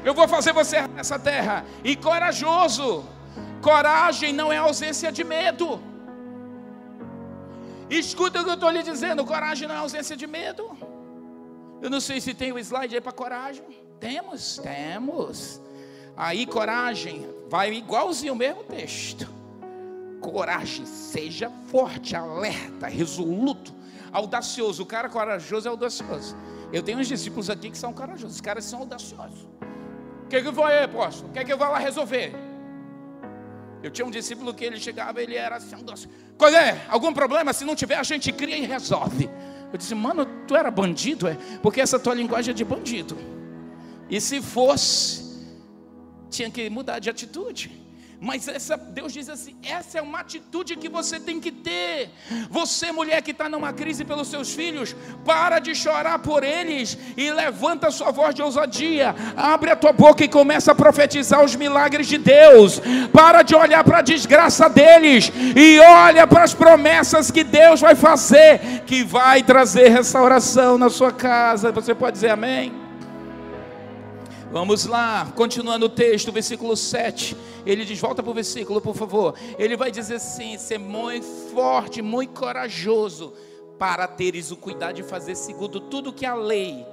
[0.03, 1.67] Eu vou fazer você nessa terra.
[1.85, 3.14] E corajoso.
[3.63, 5.81] Coragem não é ausência de medo.
[7.89, 10.77] Escuta o que eu estou lhe dizendo: coragem não é ausência de medo.
[11.81, 13.65] Eu não sei se tem o slide aí para coragem.
[14.01, 15.61] Temos, temos.
[16.17, 19.29] Aí, coragem, vai igualzinho o mesmo texto.
[20.21, 23.75] Coragem, seja forte, alerta, resoluto,
[24.13, 24.83] audacioso.
[24.83, 26.37] O cara corajoso é audacioso.
[26.73, 28.37] Eu tenho uns discípulos aqui que são corajosos.
[28.37, 29.47] Os caras são audaciosos.
[30.25, 31.31] O que, que foi, apóstolo?
[31.31, 32.33] O que, que eu vou lá resolver?
[33.85, 36.09] Eu tinha um discípulo que ele chegava, ele era assim, audacioso.
[36.39, 36.87] Qual é?
[36.89, 37.53] Algum problema?
[37.53, 39.29] Se não tiver, a gente cria e resolve.
[39.71, 41.37] Eu disse, mano, tu era bandido, é?
[41.63, 43.19] Porque essa tua linguagem é de bandido.
[44.09, 45.45] E se fosse,
[46.31, 47.84] tinha que mudar de atitude.
[48.25, 52.09] Mas essa, Deus diz assim: essa é uma atitude que você tem que ter.
[52.49, 57.31] Você, mulher que está numa crise pelos seus filhos, para de chorar por eles e
[57.31, 59.15] levanta a sua voz de ousadia.
[59.37, 62.81] Abre a tua boca e começa a profetizar os milagres de Deus.
[63.13, 67.95] Para de olhar para a desgraça deles e olha para as promessas que Deus vai
[67.95, 71.71] fazer, que vai trazer restauração na sua casa.
[71.73, 72.84] Você pode dizer amém?
[74.55, 77.37] Vamos lá, continuando o texto, versículo 7.
[77.67, 79.35] Ele diz: volta para o versículo, por favor.
[79.59, 83.35] Ele vai dizer assim: ser muito forte, muito corajoso,
[83.81, 86.87] para teres o cuidado de fazer segundo tudo que a lei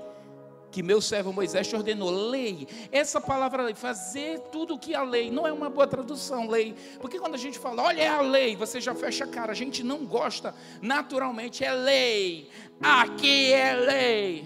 [0.71, 2.65] que meu servo Moisés te ordenou, lei.
[2.93, 6.73] Essa palavra lei, fazer tudo que a lei, não é uma boa tradução, lei.
[6.99, 9.51] Porque quando a gente fala, olha é a lei, você já fecha a cara.
[9.51, 12.49] A gente não gosta, naturalmente é lei.
[12.81, 14.45] Aqui é lei.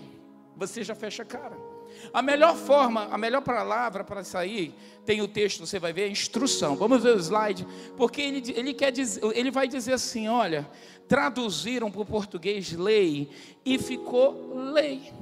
[0.57, 1.64] Você já fecha a cara.
[2.13, 4.73] A melhor forma, a melhor palavra para sair,
[5.05, 6.75] tem o texto, você vai ver, é instrução.
[6.75, 7.65] Vamos ver o slide,
[7.95, 10.69] porque ele, ele, quer dizer, ele vai dizer assim: olha,
[11.07, 13.29] traduziram para o português lei
[13.63, 15.13] e ficou lei.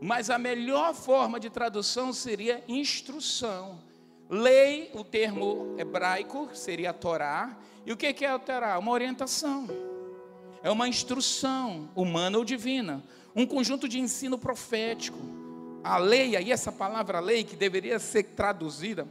[0.00, 3.78] Mas a melhor forma de tradução seria instrução.
[4.28, 7.56] Lei, o termo hebraico seria a Torá.
[7.86, 8.78] E o que é a Torá?
[8.78, 9.68] Uma orientação.
[10.62, 13.02] É uma instrução humana ou divina
[13.34, 15.18] um conjunto de ensino profético.
[15.82, 19.06] A lei, aí essa palavra lei que deveria ser traduzida,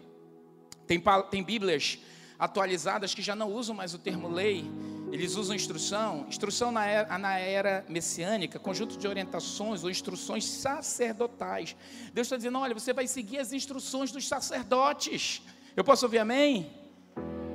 [0.87, 1.99] tem, tem Bíblias
[2.39, 4.65] atualizadas que já não usam mais o termo lei,
[5.11, 6.25] eles usam instrução.
[6.27, 11.75] Instrução na era, na era messiânica, conjunto de orientações ou instruções sacerdotais.
[12.13, 15.41] Deus está dizendo: olha, você vai seguir as instruções dos sacerdotes.
[15.75, 16.80] Eu posso ouvir amém?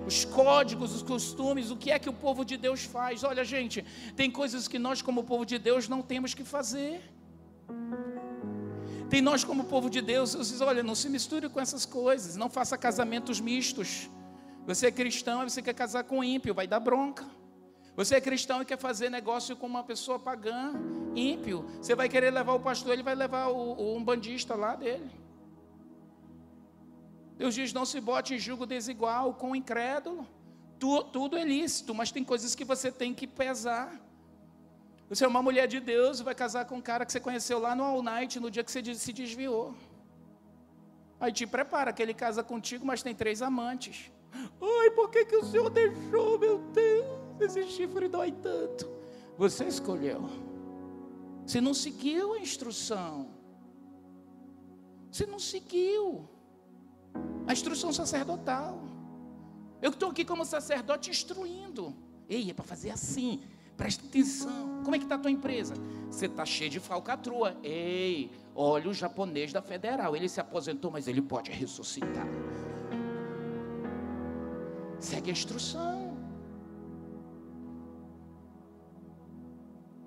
[0.06, 3.24] Os códigos, os costumes, o que é que o povo de Deus faz.
[3.24, 7.02] Olha, gente, tem coisas que nós, como povo de Deus, não temos que fazer.
[9.10, 12.48] Tem nós, como povo de Deus, diz: olha, não se misture com essas coisas, não
[12.48, 14.08] faça casamentos mistos.
[14.64, 17.24] Você é cristão e você quer casar com ímpio, vai dar bronca.
[17.96, 20.74] Você é cristão e quer fazer negócio com uma pessoa pagã,
[21.14, 21.64] ímpio.
[21.80, 25.10] Você vai querer levar o pastor, ele vai levar o, o um bandista lá dele.
[27.36, 30.26] Deus diz: não se bote em julgo desigual com o incrédulo.
[30.78, 34.00] Tu, tudo é lícito, mas tem coisas que você tem que pesar.
[35.08, 37.58] Você é uma mulher de Deus e vai casar com um cara que você conheceu
[37.58, 39.74] lá no All Night, no dia que você se desviou.
[41.20, 44.10] Aí te prepara, que ele casa contigo, mas tem três amantes.
[44.60, 47.40] Ai, por que, que o Senhor deixou, meu Deus?
[47.40, 48.90] Esse chifre dói tanto.
[49.38, 50.28] Você escolheu.
[51.46, 53.30] Você não seguiu a instrução.
[55.10, 56.28] Você não seguiu.
[57.46, 58.80] A instrução sacerdotal.
[59.80, 61.94] Eu estou aqui como sacerdote instruindo.
[62.28, 63.40] Ei, é para fazer assim.
[63.76, 64.82] Presta atenção.
[64.82, 65.74] Como é que está a tua empresa?
[66.10, 67.56] Você está cheio de falcatrua.
[67.62, 70.16] Ei, olha o japonês da federal.
[70.16, 72.26] Ele se aposentou, mas ele pode ressuscitar.
[74.98, 76.16] Segue a instrução.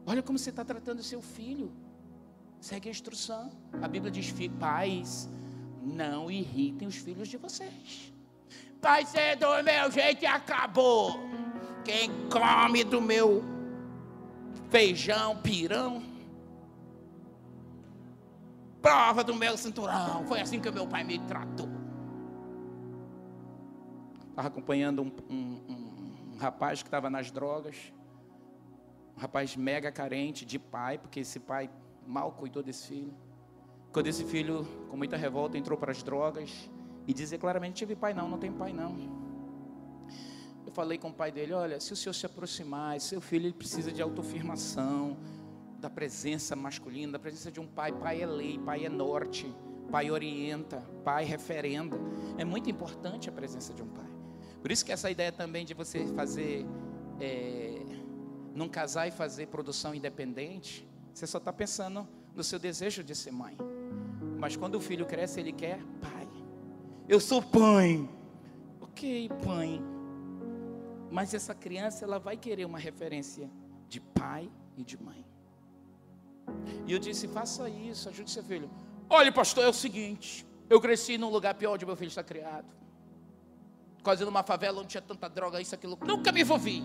[0.06, 1.72] Olha como você está tratando seu filho.
[2.60, 3.52] Segue a instrução.
[3.82, 5.30] A Bíblia diz: pais,
[5.82, 8.14] não irritem os filhos de vocês.
[8.82, 11.20] Vai ser do meu jeito e acabou.
[11.84, 13.44] Quem come do meu
[14.70, 16.04] feijão, pirão,
[18.82, 20.26] prova do meu cinturão.
[20.26, 21.70] Foi assim que meu pai me tratou.
[24.30, 27.92] Estava acompanhando um, um, um rapaz que estava nas drogas,
[29.18, 31.70] um rapaz mega carente de pai, porque esse pai
[32.08, 33.14] mal cuidou desse filho.
[33.92, 36.70] Quando esse filho, com muita revolta, entrou para as drogas
[37.08, 38.96] e dizia claramente: tive pai não, não tem pai não.
[40.66, 43.54] Eu falei com o pai dele: olha, se o senhor se aproximar, seu filho ele
[43.54, 45.18] precisa de autoafirmação,
[45.80, 47.92] da presença masculina, da presença de um pai.
[47.92, 49.52] Pai é lei, pai é norte,
[49.92, 51.98] pai orienta, pai referenda.
[52.38, 54.10] É muito importante a presença de um pai.
[54.62, 56.64] Por isso que essa ideia também de você fazer,
[57.20, 57.82] é,
[58.54, 63.32] num casar e fazer produção independente, você só está pensando no seu desejo de ser
[63.32, 63.58] mãe.
[64.40, 66.28] Mas quando o filho cresce, ele quer pai.
[67.08, 68.08] Eu sou pai.
[68.82, 69.82] Ok, pai.
[71.12, 73.50] Mas essa criança, ela vai querer uma referência
[73.88, 75.26] de pai e de mãe.
[76.88, 78.70] E eu disse: faça isso, ajude seu filho.
[79.10, 82.80] Olha, pastor, é o seguinte: eu cresci num lugar pior onde meu filho está criado
[84.04, 85.98] quase numa favela onde tinha tanta droga, isso, aquilo.
[86.02, 86.84] Nunca me envolvi.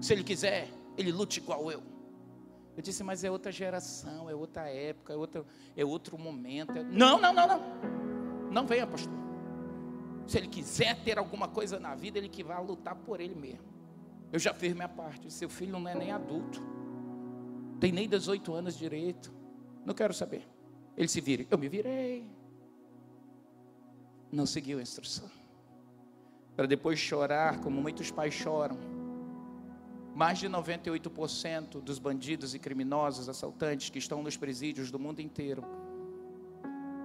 [0.00, 1.82] Se ele quiser, ele lute igual eu.
[2.76, 5.46] Eu disse, mas é outra geração, é outra época, é outro,
[5.76, 6.72] é outro momento.
[6.72, 6.82] É...
[6.82, 7.62] Não, não, não, não.
[8.50, 9.12] Não venha, pastor.
[10.26, 13.72] Se ele quiser ter alguma coisa na vida, ele que vai lutar por ele mesmo.
[14.32, 15.30] Eu já fiz minha parte.
[15.30, 16.62] Seu filho não é nem adulto.
[17.78, 19.32] Tem nem 18 anos direito.
[19.84, 20.48] Não quero saber.
[20.96, 21.46] Ele se vire.
[21.50, 22.24] Eu me virei.
[24.30, 25.28] Não seguiu a instrução
[26.56, 28.78] para depois chorar como muitos pais choram.
[30.14, 35.64] Mais de 98% dos bandidos e criminosos, assaltantes que estão nos presídios do mundo inteiro,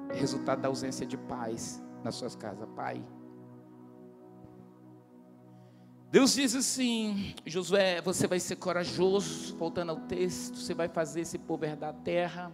[0.10, 2.68] é resultado da ausência de pais nas suas casas.
[2.76, 3.04] Pai.
[6.12, 11.38] Deus diz assim: Josué, você vai ser corajoso, voltando ao texto, você vai fazer esse
[11.38, 12.54] povo herdar a terra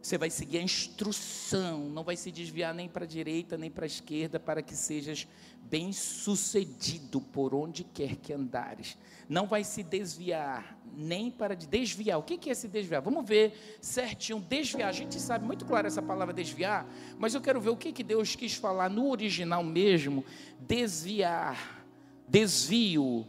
[0.00, 3.84] você vai seguir a instrução, não vai se desviar nem para a direita nem para
[3.84, 5.26] a esquerda, para que sejas
[5.62, 8.96] bem sucedido por onde quer que andares.
[9.28, 12.18] Não vai se desviar, nem para de desviar.
[12.18, 13.02] O que é se desviar?
[13.02, 14.40] Vamos ver certinho.
[14.40, 16.86] Desviar, a gente sabe muito claro essa palavra desviar,
[17.18, 20.24] mas eu quero ver o que, que Deus quis falar no original mesmo.
[20.60, 21.84] Desviar,
[22.26, 23.26] desvio.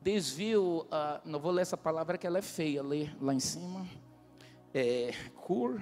[0.00, 4.03] Desvio, uh, não vou ler essa palavra que ela é feia, ler lá em cima
[4.74, 5.80] é, cur,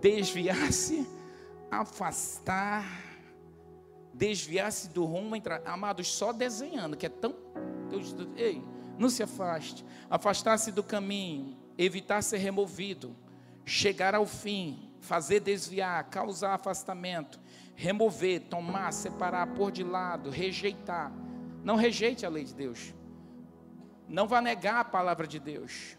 [0.00, 1.06] desviar-se,
[1.68, 2.86] afastar,
[4.14, 5.60] desviar-se do rumo, entrar.
[5.66, 7.34] Amados, só desenhando, que é tão.
[8.36, 8.62] Ei,
[8.96, 9.84] não se afaste.
[10.08, 13.16] Afastar-se do caminho, evitar ser removido,
[13.64, 17.40] chegar ao fim, fazer desviar, causar afastamento,
[17.74, 21.12] remover, tomar, separar, pôr de lado, rejeitar.
[21.64, 22.94] Não rejeite a lei de Deus.
[24.08, 25.96] Não vá negar a palavra de Deus.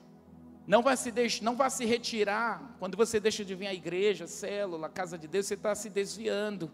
[0.67, 1.41] Não vai se deix...
[1.41, 2.75] não vai se retirar.
[2.79, 6.71] Quando você deixa de vir à igreja, célula, casa de Deus, você está se desviando.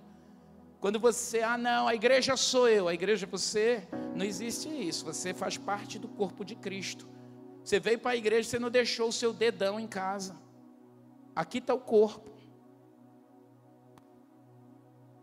[0.80, 5.06] Quando você, ah não, a igreja sou eu, a igreja é você, não existe isso.
[5.06, 7.08] Você faz parte do corpo de Cristo.
[7.64, 10.36] Você veio para a igreja, você não deixou o seu dedão em casa.
[11.36, 12.32] Aqui está o corpo.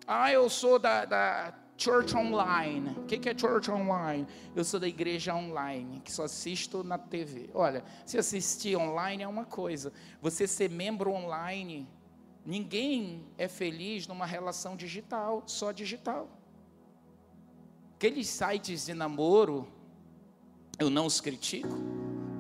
[0.07, 2.91] Ah, eu sou da, da Church Online.
[2.99, 4.27] O que é Church Online?
[4.55, 7.51] Eu sou da igreja online, que só assisto na TV.
[7.53, 11.89] Olha, se assistir online é uma coisa, você ser membro online,
[12.45, 16.29] ninguém é feliz numa relação digital, só digital.
[17.97, 19.67] Aqueles sites de namoro,
[20.79, 21.77] eu não os critico,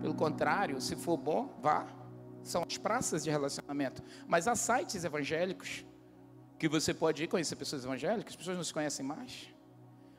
[0.00, 1.86] pelo contrário, se for bom, vá.
[2.42, 4.02] São as praças de relacionamento.
[4.28, 5.84] Mas há sites evangélicos
[6.58, 9.48] que você pode ir conhecer pessoas evangélicas, as pessoas não se conhecem mais.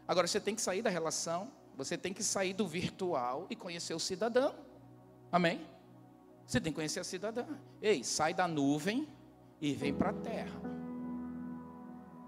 [0.07, 3.93] Agora você tem que sair da relação, você tem que sair do virtual e conhecer
[3.93, 4.55] o cidadão.
[5.31, 5.65] Amém?
[6.45, 7.45] Você tem que conhecer a cidadã.
[7.81, 9.07] Ei, sai da nuvem
[9.59, 10.61] e vem para a terra.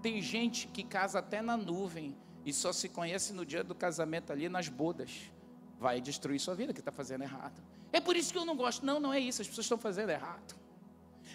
[0.02, 4.32] Tem gente que casa até na nuvem e só se conhece no dia do casamento
[4.32, 5.30] ali nas bodas.
[5.78, 7.62] Vai destruir sua vida que está fazendo errado.
[7.92, 8.84] É por isso que eu não gosto.
[8.84, 9.40] Não, não é isso.
[9.40, 10.56] As pessoas estão fazendo errado.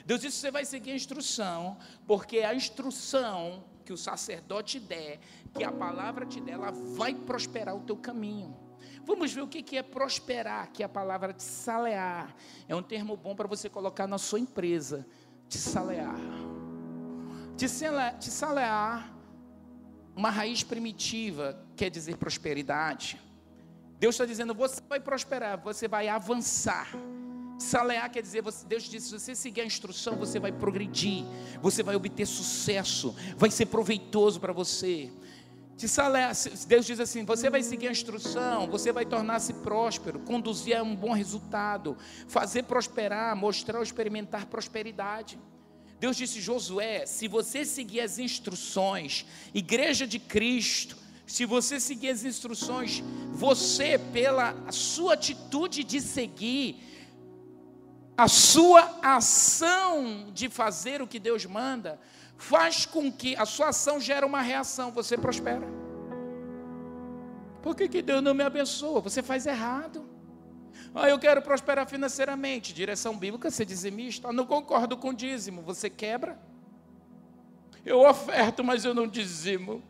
[0.05, 5.19] Deus disse: você vai seguir a instrução, porque a instrução que o sacerdote der,
[5.53, 8.57] que a palavra te der, ela vai prosperar o teu caminho.
[9.05, 12.33] Vamos ver o que é prosperar, que é a palavra de salear.
[12.67, 15.05] É um termo bom para você colocar na sua empresa.
[15.49, 16.15] De salear.
[17.55, 19.13] De salear,
[20.15, 23.19] uma raiz primitiva, quer dizer prosperidade.
[23.99, 26.87] Deus está dizendo: você vai prosperar, você vai avançar.
[27.63, 31.25] Salear quer dizer, Deus disse: se você seguir a instrução, você vai progredir,
[31.61, 35.11] você vai obter sucesso, vai ser proveitoso para você.
[36.67, 40.95] Deus diz assim: você vai seguir a instrução, você vai tornar-se próspero, conduzir a um
[40.95, 41.97] bom resultado,
[42.27, 45.39] fazer prosperar, mostrar ou experimentar prosperidade.
[45.99, 52.23] Deus disse: Josué, se você seguir as instruções, igreja de Cristo, se você seguir as
[52.23, 53.01] instruções,
[53.31, 56.92] você, pela sua atitude de seguir,
[58.17, 61.99] a sua ação de fazer o que Deus manda,
[62.37, 65.67] faz com que a sua ação gere uma reação, você prospera.
[67.61, 68.99] Por que, que Deus não me abençoa?
[69.01, 70.05] Você faz errado.
[70.93, 72.73] Ah, eu quero prosperar financeiramente.
[72.73, 74.27] Direção bíblica, ser dizimista.
[74.27, 75.61] Ah, não concordo com dízimo.
[75.61, 76.37] Você quebra.
[77.85, 79.81] Eu oferto, mas eu não dizimo.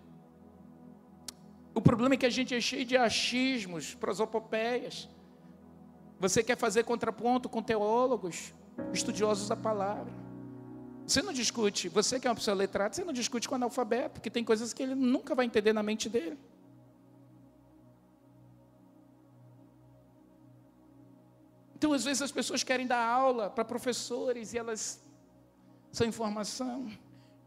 [1.73, 5.09] O problema é que a gente é cheio de achismos, prosopopeias.
[6.23, 8.53] Você quer fazer contraponto com teólogos,
[8.93, 10.13] estudiosos da palavra.
[11.05, 14.29] Você não discute, você que é uma pessoa letrada, você não discute com analfabeto, porque
[14.29, 16.39] tem coisas que ele nunca vai entender na mente dele.
[21.75, 25.01] Então, às vezes, as pessoas querem dar aula para professores e elas
[25.91, 26.89] são informação.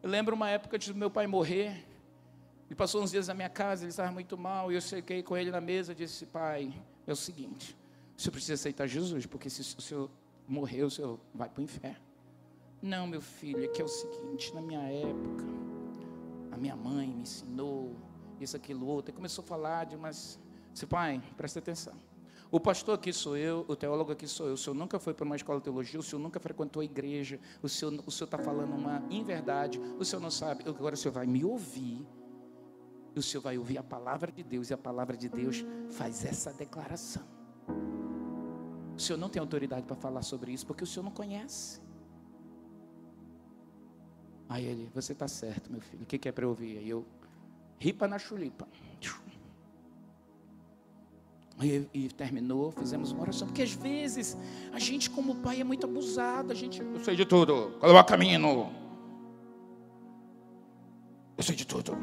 [0.03, 1.83] Eu lembro uma época de meu pai morrer.
[2.67, 5.35] Ele passou uns dias na minha casa, ele estava muito mal, e eu cheguei com
[5.35, 6.71] ele na mesa e disse: Pai,
[7.07, 7.75] é o seguinte,
[8.17, 10.11] o senhor precisa aceitar Jesus, porque se o senhor
[10.49, 12.05] morrer, o senhor vai para o inferno.
[12.81, 15.45] Não, meu filho, é que é o seguinte: na minha época,
[16.53, 17.95] a minha mãe me ensinou
[18.41, 19.11] isso, aquilo, outro.
[19.11, 20.39] E começou a falar de umas.
[20.73, 21.95] Disse, pai, presta atenção.
[22.51, 24.55] O pastor aqui sou eu, o teólogo aqui sou eu.
[24.55, 27.41] O senhor nunca foi para uma escola de teologia, o senhor nunca frequentou a igreja,
[27.61, 30.63] o senhor o está falando uma inverdade, o senhor não sabe.
[30.67, 32.07] Agora o senhor vai me ouvir,
[33.17, 36.53] o senhor vai ouvir a palavra de Deus, e a palavra de Deus faz essa
[36.53, 37.25] declaração.
[38.97, 41.81] O senhor não tem autoridade para falar sobre isso, porque o senhor não conhece.
[44.49, 46.79] Aí ele, você está certo, meu filho, o que, que é para eu ouvir?
[46.79, 47.05] Aí eu,
[47.79, 48.67] ripa na chulipa.
[51.63, 54.37] E, e, terminou, fizemos uma oração, porque às vezes
[54.73, 56.53] a gente, como pai, é muito abusado.
[56.53, 58.71] A gente, eu sei de tudo, o caminho?
[61.37, 61.97] Eu sei de tudo.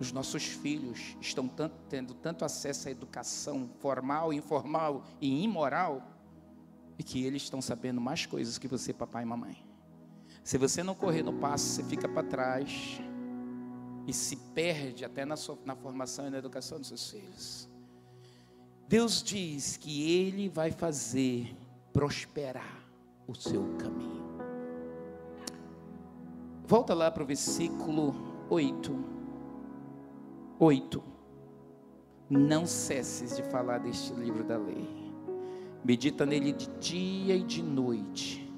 [0.00, 6.02] Os nossos filhos estão tanto, tendo tanto acesso à educação formal, informal e imoral,
[6.98, 9.64] e que eles estão sabendo mais coisas que você, papai e mamãe.
[10.44, 13.00] Se você não correr no passo, você fica para trás
[14.06, 17.68] e se perde até na, sua, na formação e na educação dos seus filhos.
[18.88, 21.54] Deus diz que Ele vai fazer
[21.92, 22.82] prosperar
[23.26, 24.26] o seu caminho.
[26.66, 28.14] Volta lá para o versículo
[28.48, 29.17] 8.
[30.58, 31.02] 8.
[32.28, 34.86] Não cesses de falar deste livro da lei.
[35.84, 38.52] Medita nele de dia e de noite,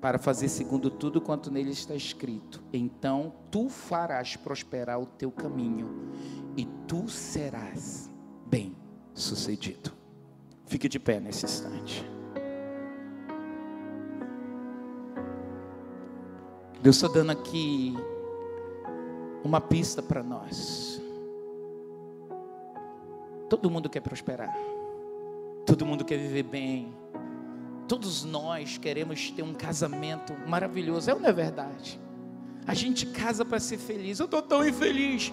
[0.00, 2.62] para fazer segundo tudo quanto nele está escrito.
[2.72, 6.10] Então tu farás prosperar o teu caminho,
[6.56, 8.10] e tu serás
[8.46, 8.76] bem
[9.14, 9.92] sucedido.
[10.66, 12.04] Fique de pé nesse instante.
[16.82, 17.96] Deus está dando aqui
[19.46, 21.00] uma pista para nós.
[23.48, 24.54] Todo mundo quer prosperar,
[25.64, 26.92] todo mundo quer viver bem,
[27.86, 32.00] todos nós queremos ter um casamento maravilhoso, é ou não é verdade?
[32.66, 35.32] A gente casa para ser feliz, eu estou tão infeliz,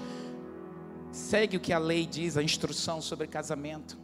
[1.12, 3.98] segue o que a lei diz, a instrução sobre casamento.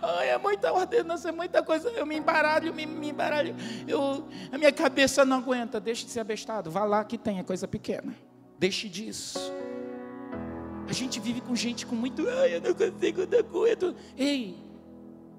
[0.00, 1.88] Ai, é muita ordenança, é muita coisa.
[1.90, 3.54] Eu me embaralho, me, me embaralho.
[3.86, 5.78] Eu, a minha cabeça não aguenta.
[5.78, 6.72] Deixe de ser abestado.
[6.72, 8.12] Vá lá que tem, é coisa pequena.
[8.60, 9.38] Deixe disso.
[10.86, 12.28] A gente vive com gente com muito.
[12.28, 13.96] Ai, eu não consigo dar conta.
[14.18, 14.54] Ei,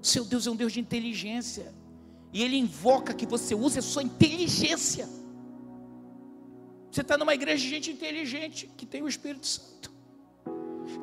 [0.01, 1.71] seu Deus é um Deus de inteligência.
[2.33, 5.07] E Ele invoca que você use a sua inteligência.
[6.89, 9.91] Você está numa igreja de gente inteligente, que tem o Espírito Santo.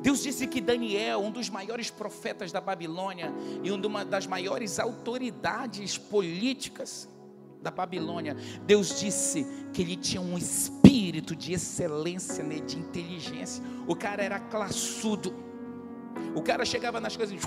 [0.01, 5.97] Deus disse que Daniel, um dos maiores profetas da Babilônia e uma das maiores autoridades
[5.97, 7.07] políticas
[7.61, 8.35] da Babilônia,
[8.65, 13.63] Deus disse que ele tinha um espírito de excelência, né, de inteligência.
[13.87, 15.33] O cara era classudo.
[16.35, 17.37] O cara chegava nas coisas,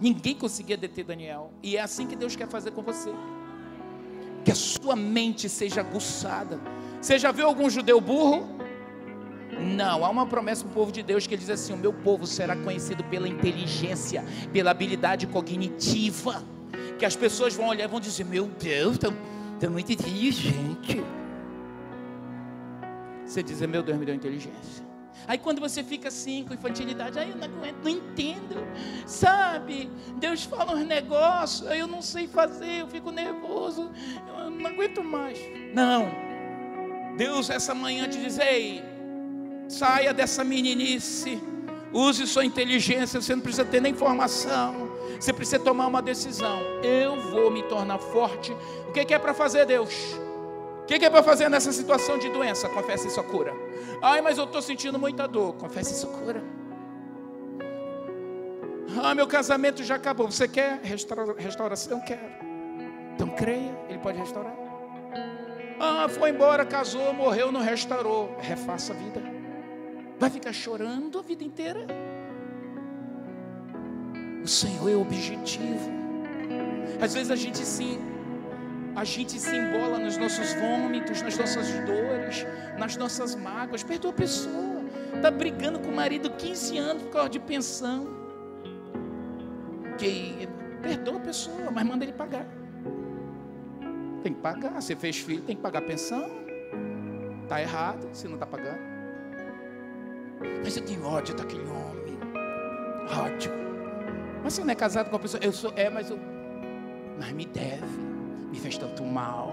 [0.00, 1.52] ninguém conseguia deter Daniel.
[1.62, 3.10] E é assim que Deus quer fazer com você.
[4.44, 6.60] Que a sua mente seja aguçada.
[7.00, 8.46] Você já viu algum judeu burro?
[9.60, 12.26] Não, há uma promessa para o povo de Deus que diz assim: o meu povo
[12.26, 16.42] será conhecido pela inteligência, pela habilidade cognitiva.
[16.98, 19.16] Que as pessoas vão olhar e vão dizer: Meu Deus, tão,
[19.58, 21.02] tão muito inteligente.
[23.24, 24.84] Você diz: Meu Deus me deu inteligência.
[25.26, 28.56] Aí quando você fica assim, com infantilidade, aí eu não aguento, não entendo,
[29.06, 29.90] sabe?
[30.18, 33.90] Deus fala uns negócios, aí eu não sei fazer, eu fico nervoso,
[34.28, 35.38] eu não aguento mais.
[35.72, 36.10] Não.
[37.16, 38.82] Deus essa manhã te diz, ei,
[39.68, 41.40] Saia dessa meninice.
[41.94, 43.22] Use sua inteligência.
[43.22, 44.90] Você não precisa ter nem formação.
[45.18, 46.60] Você precisa tomar uma decisão.
[46.82, 48.52] Eu vou me tornar forte.
[48.88, 49.94] O que é para fazer, Deus?
[50.82, 52.68] O que, que, é para fazer nessa situação de doença?
[52.68, 53.54] Confesse sua cura.
[54.02, 55.54] Ai, mas eu estou sentindo muita dor.
[55.54, 56.44] Confesse sua cura.
[59.02, 60.30] Ah, meu casamento já acabou.
[60.30, 62.00] Você quer restaura, restauração?
[62.00, 62.20] Quero.
[63.14, 64.54] Então creia, Ele pode restaurar.
[65.80, 68.36] Ah, foi embora, casou, morreu, não restaurou.
[68.40, 69.33] Refaça a vida.
[70.18, 71.86] Vai ficar chorando a vida inteira?
[74.42, 75.90] O Senhor é o objetivo.
[77.00, 77.98] Às vezes a gente se
[78.94, 82.46] a gente se embola nos nossos vômitos, nas nossas dores,
[82.78, 83.82] nas nossas mágoas.
[83.82, 84.84] Perdoa a pessoa.
[85.16, 88.06] Está brigando com o marido 15 anos por causa de pensão.
[89.98, 90.48] Que
[90.80, 92.46] perdoa a pessoa, mas manda ele pagar.
[94.22, 94.80] Tem que pagar.
[94.80, 96.30] Você fez filho, tem que pagar a pensão.
[97.42, 98.93] Está errado se não está pagando.
[100.62, 102.18] Mas eu tenho ódio daquele homem.
[103.24, 103.52] Ódio.
[104.42, 105.42] Mas você não é casado com a pessoa.
[105.42, 106.18] Eu sou, é, mas eu.
[107.18, 108.14] Mas me deve
[108.54, 109.52] me fez tanto mal.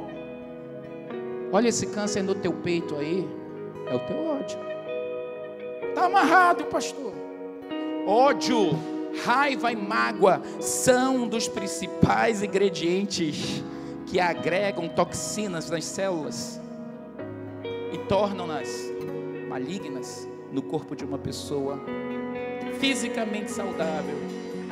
[1.52, 3.28] Olha esse câncer no teu peito aí,
[3.88, 4.60] é o teu ódio.
[5.90, 7.12] Está amarrado, pastor.
[8.06, 8.70] Ódio,
[9.26, 13.64] raiva e mágoa são dos principais ingredientes
[14.06, 16.62] que agregam toxinas nas células
[17.92, 18.70] e tornam-nas
[19.50, 21.80] malignas no corpo de uma pessoa
[22.80, 24.18] fisicamente saudável,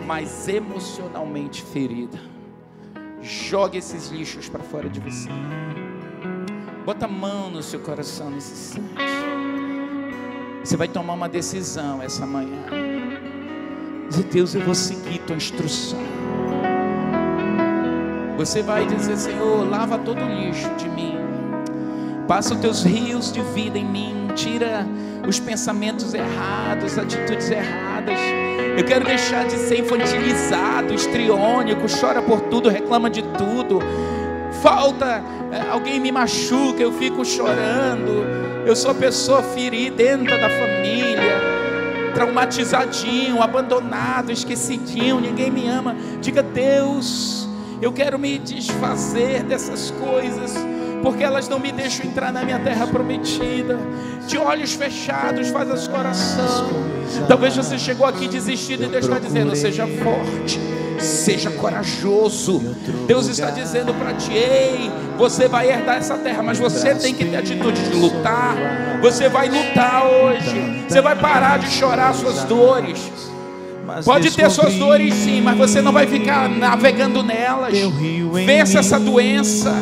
[0.06, 2.20] mas emocionalmente ferida.
[3.22, 5.30] Jogue esses lixos para fora de você.
[6.86, 9.20] Bota a mão no seu coração nesse instante.
[10.64, 12.64] Você vai tomar uma decisão essa manhã.
[14.10, 16.00] Dizer, Deus, eu vou seguir tua instrução.
[18.38, 21.16] Você vai dizer, Senhor, lava todo o lixo de mim.
[22.28, 24.28] Passa os teus rios de vida em mim.
[24.36, 24.88] Tira
[25.30, 28.20] os pensamentos errados, atitudes erradas
[28.80, 33.80] eu quero deixar de ser infantilizado, estriônico, chora por tudo, reclama de tudo.
[34.64, 35.22] Falta,
[35.52, 38.26] é, alguém me machuca, eu fico chorando.
[38.66, 41.42] Eu sou pessoa ferida dentro da família,
[42.14, 45.94] traumatizadinho, abandonado, esquecidinho, ninguém me ama.
[46.22, 47.50] Diga, Deus,
[47.82, 50.56] eu quero me desfazer dessas coisas
[51.02, 53.78] porque elas não me deixam entrar na minha terra prometida.
[54.28, 56.70] De olhos fechados, faz as coração.
[57.28, 60.60] Talvez você chegou aqui desistido e Deus está dizendo: seja forte,
[61.00, 62.60] seja corajoso.
[63.08, 67.26] Deus está dizendo para ti: ei, você vai herdar essa terra, mas você tem que
[67.26, 68.56] ter atitude de lutar.
[69.02, 70.84] Você vai lutar hoje.
[70.88, 73.00] Você vai parar de chorar suas dores.
[74.06, 77.74] Pode ter suas dores sim, mas você não vai ficar navegando nelas.
[78.46, 79.74] Vença essa doença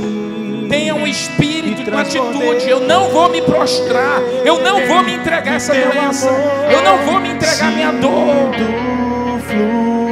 [0.67, 2.69] tenha um espírito, uma atitude.
[2.69, 6.29] Eu não vou me prostrar, eu não vou me entregar essa doença,
[6.71, 8.51] eu não vou me entregar minha dor.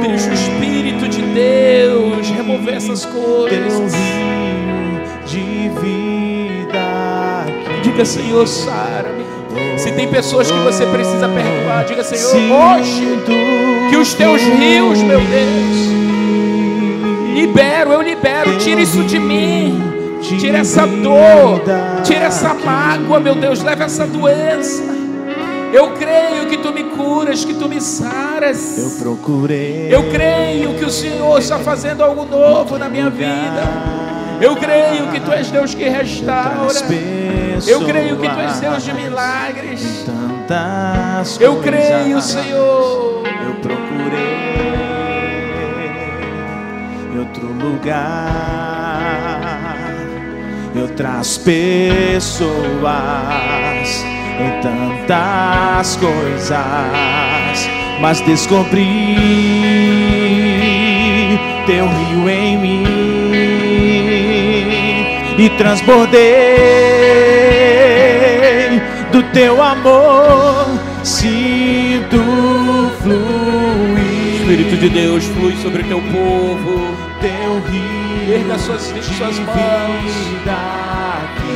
[0.02, 3.92] Deixa o Espírito de Deus remover essas coisas.
[5.26, 7.44] De vida.
[7.82, 9.26] Diga, Senhor, sara-me.
[9.76, 13.04] Se tem pessoas que você precisa perdoar, diga, Senhor, hoje
[13.90, 15.76] que os teus rios, meu Deus,
[17.34, 19.95] libero, eu libero, tira isso de mim.
[20.34, 21.62] Tira essa dor,
[22.02, 24.82] tira essa mágoa, meu Deus, leva essa doença.
[25.72, 28.78] Eu creio que tu me curas, que tu me saras.
[28.78, 29.88] Eu procurei.
[29.94, 33.62] Eu creio que o Senhor está fazendo algo novo na minha vida.
[34.40, 36.80] Eu creio que tu és Deus que restaura.
[37.66, 40.06] Eu creio que tu és Deus de milagres.
[41.40, 43.22] Eu creio, Senhor.
[43.46, 44.46] Eu procurei
[47.18, 48.75] outro lugar
[50.80, 52.36] outras pessoas,
[54.38, 56.56] em tantas coisas,
[58.00, 59.16] mas descobri
[61.66, 62.84] teu rio em mim
[65.38, 66.20] e transbordei
[69.12, 70.66] do teu amor,
[71.02, 72.22] sinto
[73.02, 74.40] fluir.
[74.40, 80.12] Espírito de Deus flui sobre teu povo, teu rio Erga suas, suas mãos.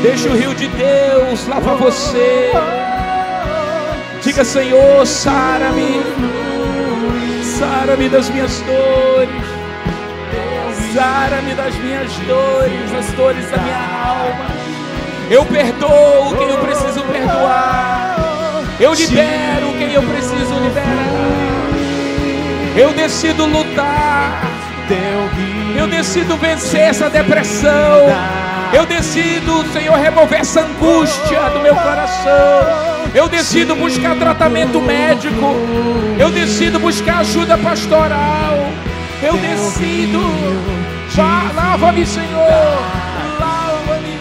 [0.03, 2.53] Deixa o rio de Deus lavar você.
[4.23, 6.01] Diga, Senhor, sara-me.
[7.59, 9.45] Sara-me das minhas dores.
[10.95, 14.47] Sara-me das minhas dores, das dores da minha alma.
[15.29, 18.17] Eu perdoo quem eu preciso perdoar.
[18.79, 21.11] Eu libero quem eu preciso liberar.
[22.77, 24.60] Eu decido lutar
[25.77, 28.07] eu decido vencer essa depressão.
[28.73, 32.31] Eu decido, Senhor, remover essa angústia do meu coração.
[33.15, 35.55] Eu decido buscar tratamento médico.
[36.19, 38.59] Eu decido buscar ajuda pastoral.
[39.23, 40.21] Eu decido.
[41.55, 42.49] Lava-me, Senhor.
[43.39, 44.21] Lava-me.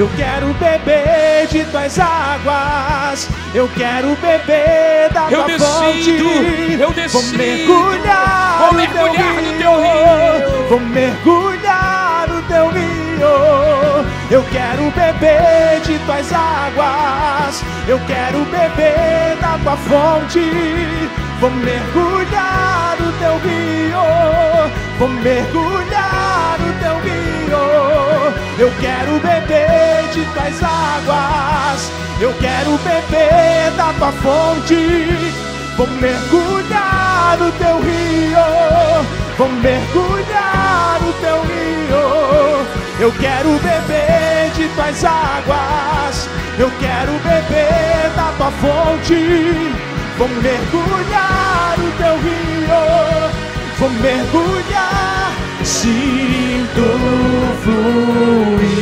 [0.00, 3.28] Eu quero beber de tuas águas.
[3.52, 6.72] Eu quero beber da Eu tua decido, fonte.
[6.80, 7.36] eu Vou decido.
[7.36, 10.68] mergulhar, Vou no mergulhar teu no teu rio.
[10.70, 14.06] Vou mergulhar no teu rio.
[14.30, 17.62] Eu quero beber de tuas águas.
[17.86, 20.40] Eu quero beber da tua fonte.
[21.40, 24.70] Vou mergulhar no teu rio.
[24.98, 28.09] Vou mergulhar no teu rio.
[28.60, 31.90] Eu quero beber de tuas águas.
[32.20, 35.32] Eu quero beber da tua fonte.
[35.78, 39.06] Vou mergulhar no teu rio.
[39.38, 42.66] Vou mergulhar no teu rio.
[43.00, 46.28] Eu quero beber de tuas águas.
[46.58, 49.72] Eu quero beber da tua fonte.
[50.18, 53.30] Vou mergulhar no teu rio.
[53.78, 55.19] Vou mergulhar.
[55.70, 56.82] Sinto
[57.62, 58.80] fluir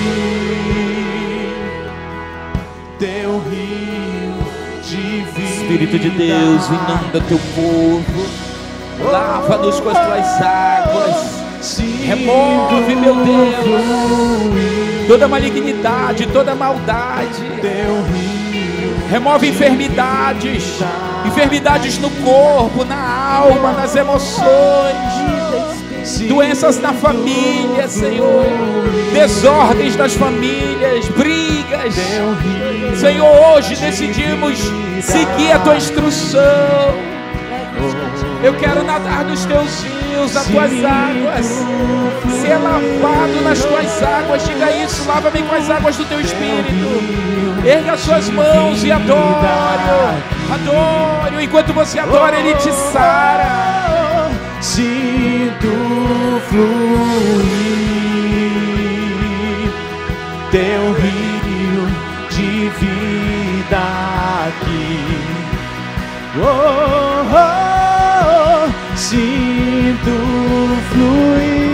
[2.99, 4.35] teu rio
[4.83, 5.49] de vida.
[5.49, 8.27] Espírito de Deus, inunda teu povo.
[9.13, 11.39] Lava-nos com as tuas águas.
[12.07, 17.43] Remove, meu Deus, toda malignidade, toda maldade.
[17.61, 18.39] Teu rio
[19.11, 20.81] Remove enfermidades,
[21.25, 24.45] enfermidades no corpo, na alma, nas emoções,
[26.17, 28.47] doenças na família, Senhor,
[29.13, 31.95] desordens das famílias, brigas.
[32.99, 34.59] Senhor, hoje decidimos
[35.03, 36.41] seguir a tua instrução.
[38.43, 41.47] Eu quero nadar nos teus rios, nas tuas águas,
[42.41, 44.47] ser lavado nas tuas águas.
[44.47, 47.29] Diga isso, lava-me com as águas do teu espírito.
[47.67, 49.47] Erga as suas mãos e adore.
[50.53, 51.45] Adore.
[51.45, 54.31] Enquanto você adora, Ele te sara.
[54.61, 55.98] Sinto
[56.49, 57.69] fluir.
[60.51, 61.87] Teu rio
[62.31, 63.83] de vida
[64.49, 64.97] aqui.
[66.41, 67.49] Oh, oh,
[68.65, 70.17] oh, sinto
[70.91, 71.68] fluir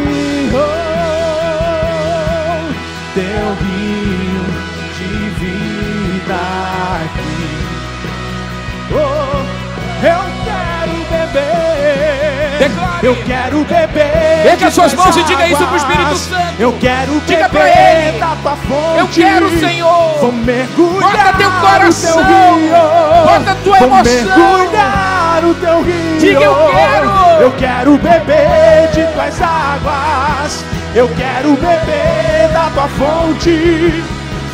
[13.02, 14.46] Eu quero beber.
[14.46, 15.76] Erga suas mãos e diga isso pro.
[15.76, 16.54] Espírito Santo.
[16.58, 18.18] Eu quero Diga beber pra ele.
[18.18, 18.98] da tua fonte.
[18.98, 20.18] Eu quero, Senhor.
[20.20, 22.16] Vou mergulhar Bota teu coração.
[22.16, 23.24] no teu rio.
[23.24, 24.04] Bota tua Vou emoção.
[24.04, 26.18] mergulhar no teu rio.
[26.20, 27.10] Diga, eu quero.
[27.42, 30.64] Eu quero beber de tuas águas.
[30.94, 34.04] Eu quero beber da tua fonte.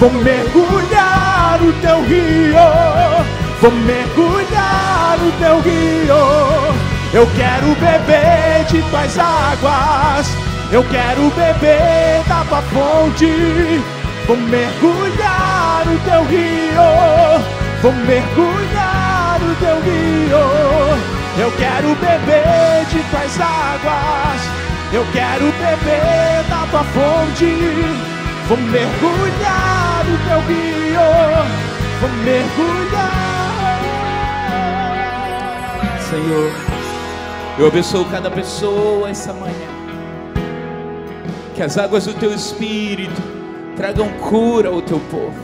[0.01, 2.57] Vou mergulhar no teu rio.
[3.61, 6.80] Vou mergulhar no teu rio.
[7.13, 10.29] Eu quero beber de tuas águas.
[10.71, 13.83] Eu quero beber da tua fonte.
[14.29, 17.43] Vou mergulhar no teu rio.
[17.83, 20.39] Vou mergulhar no teu rio.
[21.37, 24.41] Eu quero beber de tuas águas.
[24.93, 27.57] Eu quero beber da tua fonte.
[28.47, 31.01] Vou mergulhar no teu rio.
[32.01, 33.31] Vou mergulhar.
[36.09, 36.70] Senhor,
[37.61, 39.69] eu abençoo cada pessoa essa manhã.
[41.55, 43.21] Que as águas do teu espírito
[43.77, 45.39] tragam cura ao teu povo.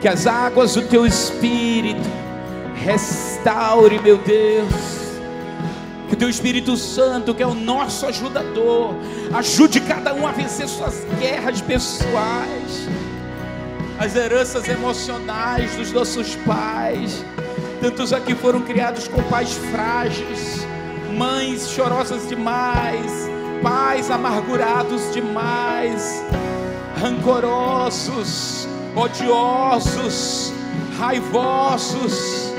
[0.00, 2.08] Que as águas do teu espírito
[2.74, 4.96] restaure, meu Deus.
[6.08, 8.94] Que o teu Espírito Santo, que é o nosso ajudador,
[9.32, 12.88] ajude cada um a vencer suas guerras pessoais,
[13.98, 17.24] as heranças emocionais dos nossos pais.
[17.80, 20.65] Tantos aqui foram criados com pais frágeis,
[21.16, 23.10] mães chorosas demais,
[23.62, 26.22] pais amargurados demais,
[27.00, 30.52] rancorosos, odiosos,
[30.98, 32.52] raivosos.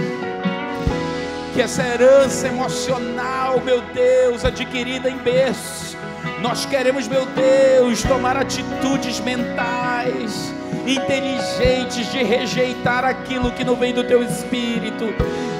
[1.54, 5.98] Que essa herança emocional, meu Deus, adquirida em berço,
[6.42, 10.54] nós queremos, meu Deus, tomar atitudes mentais,
[10.88, 15.14] inteligentes de rejeitar aquilo que não vem do teu espírito.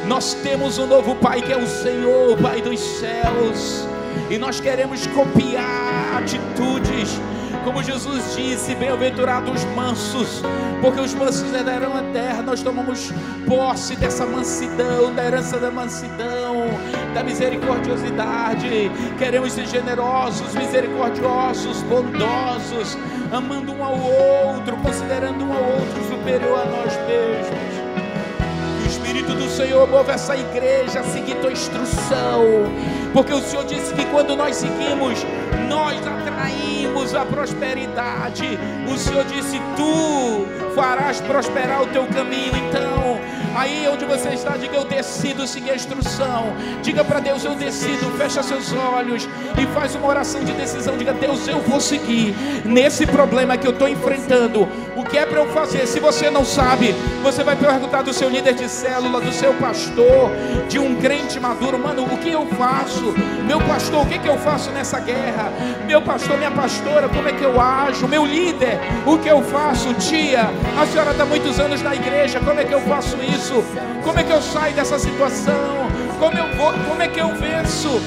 [0.08, 3.86] Nós temos um novo Pai que é o Senhor, Pai dos céus,
[4.30, 7.20] e nós queremos copiar atitudes.
[7.66, 10.42] Como Jesus disse, bem-aventurados os mansos,
[10.82, 12.42] porque os mansos herdarão a terra.
[12.42, 13.12] Nós tomamos
[13.46, 16.64] posse dessa mansidão, da herança da mansidão,
[17.18, 18.92] da misericordiosidade.
[19.18, 22.96] Queremos ser generosos, misericordiosos, bondosos,
[23.32, 27.78] amando um ao outro, considerando um ao outro superior a nós mesmos.
[28.84, 32.44] O Espírito Espírito do Senhor, move essa igreja a seguir tua instrução.
[33.12, 35.26] Porque o Senhor disse que quando nós seguimos,
[35.68, 38.58] nós atraímos a prosperidade.
[38.88, 42.54] O Senhor disse: Tu farás prosperar o teu caminho.
[42.70, 43.17] Então,
[43.58, 46.54] aí onde você está, diga: Eu decido seguir a instrução.
[46.82, 48.12] Diga para Deus: Eu decido.
[48.18, 49.28] Fecha seus olhos
[49.58, 50.98] e faz uma oração de decisão.
[50.98, 54.68] Diga: Deus, eu vou seguir nesse problema que eu estou enfrentando.
[54.98, 55.86] O que é para eu fazer?
[55.86, 56.92] Se você não sabe,
[57.22, 60.32] você vai perguntar do seu líder de célula, do seu pastor,
[60.68, 63.14] de um crente maduro, mano, o que eu faço?
[63.46, 65.54] Meu pastor, o que, que eu faço nessa guerra?
[65.86, 68.08] Meu pastor, minha pastora, como é que eu ajo?
[68.08, 69.94] Meu líder, o que eu faço?
[69.94, 70.50] Tia,
[70.82, 73.64] a senhora está muitos anos na igreja, como é que eu faço isso?
[74.04, 75.88] Como é que eu saio dessa situação?
[76.18, 78.02] Como, eu vou, como é que eu venço?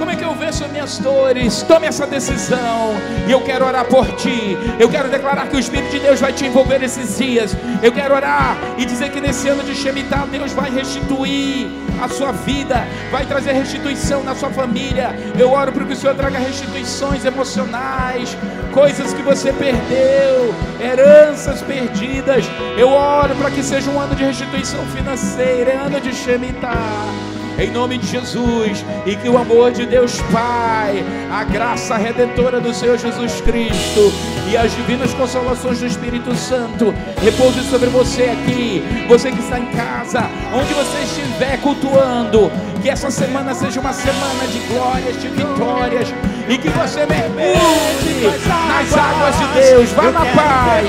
[0.00, 1.60] Como é que eu venço minhas dores?
[1.62, 2.94] Tome essa decisão.
[3.28, 4.56] E eu quero orar por ti.
[4.78, 7.54] Eu quero declarar que o Espírito de Deus vai te envolver esses dias.
[7.82, 11.68] Eu quero orar e dizer que nesse ano de Shemitah Deus vai restituir
[12.02, 12.82] a sua vida,
[13.12, 15.14] vai trazer restituição na sua família.
[15.38, 18.34] Eu oro para que o Senhor traga restituições emocionais,
[18.72, 22.46] coisas que você perdeu, heranças perdidas.
[22.78, 27.29] Eu oro para que seja um ano de restituição financeira, é ano de Shemitah
[27.60, 32.72] em nome de Jesus, e que o amor de Deus Pai, a graça redentora do
[32.72, 34.12] Senhor Jesus Cristo
[34.50, 39.66] e as divinas consolações do Espírito Santo repouse sobre você aqui, você que está em
[39.66, 40.22] casa,
[40.54, 42.50] onde você estiver cultuando,
[42.80, 46.14] que essa semana seja uma semana de glórias, de vitórias,
[46.48, 48.26] e que você mergulhe
[48.68, 49.90] nas águas de Deus.
[49.90, 50.88] Vá na paz,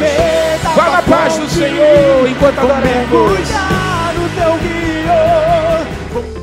[0.74, 3.50] vá na paz do Senhor enquanto adoramos.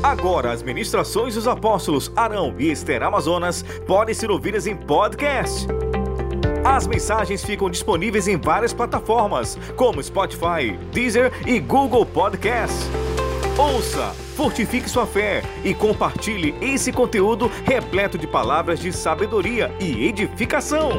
[0.01, 5.67] Agora, as ministrações dos apóstolos Arão e Esther Amazonas podem ser ouvidas em podcast.
[6.63, 12.77] As mensagens ficam disponíveis em várias plataformas, como Spotify, Deezer e Google Podcast.
[13.57, 20.91] Ouça, fortifique sua fé e compartilhe esse conteúdo repleto de palavras de sabedoria e edificação.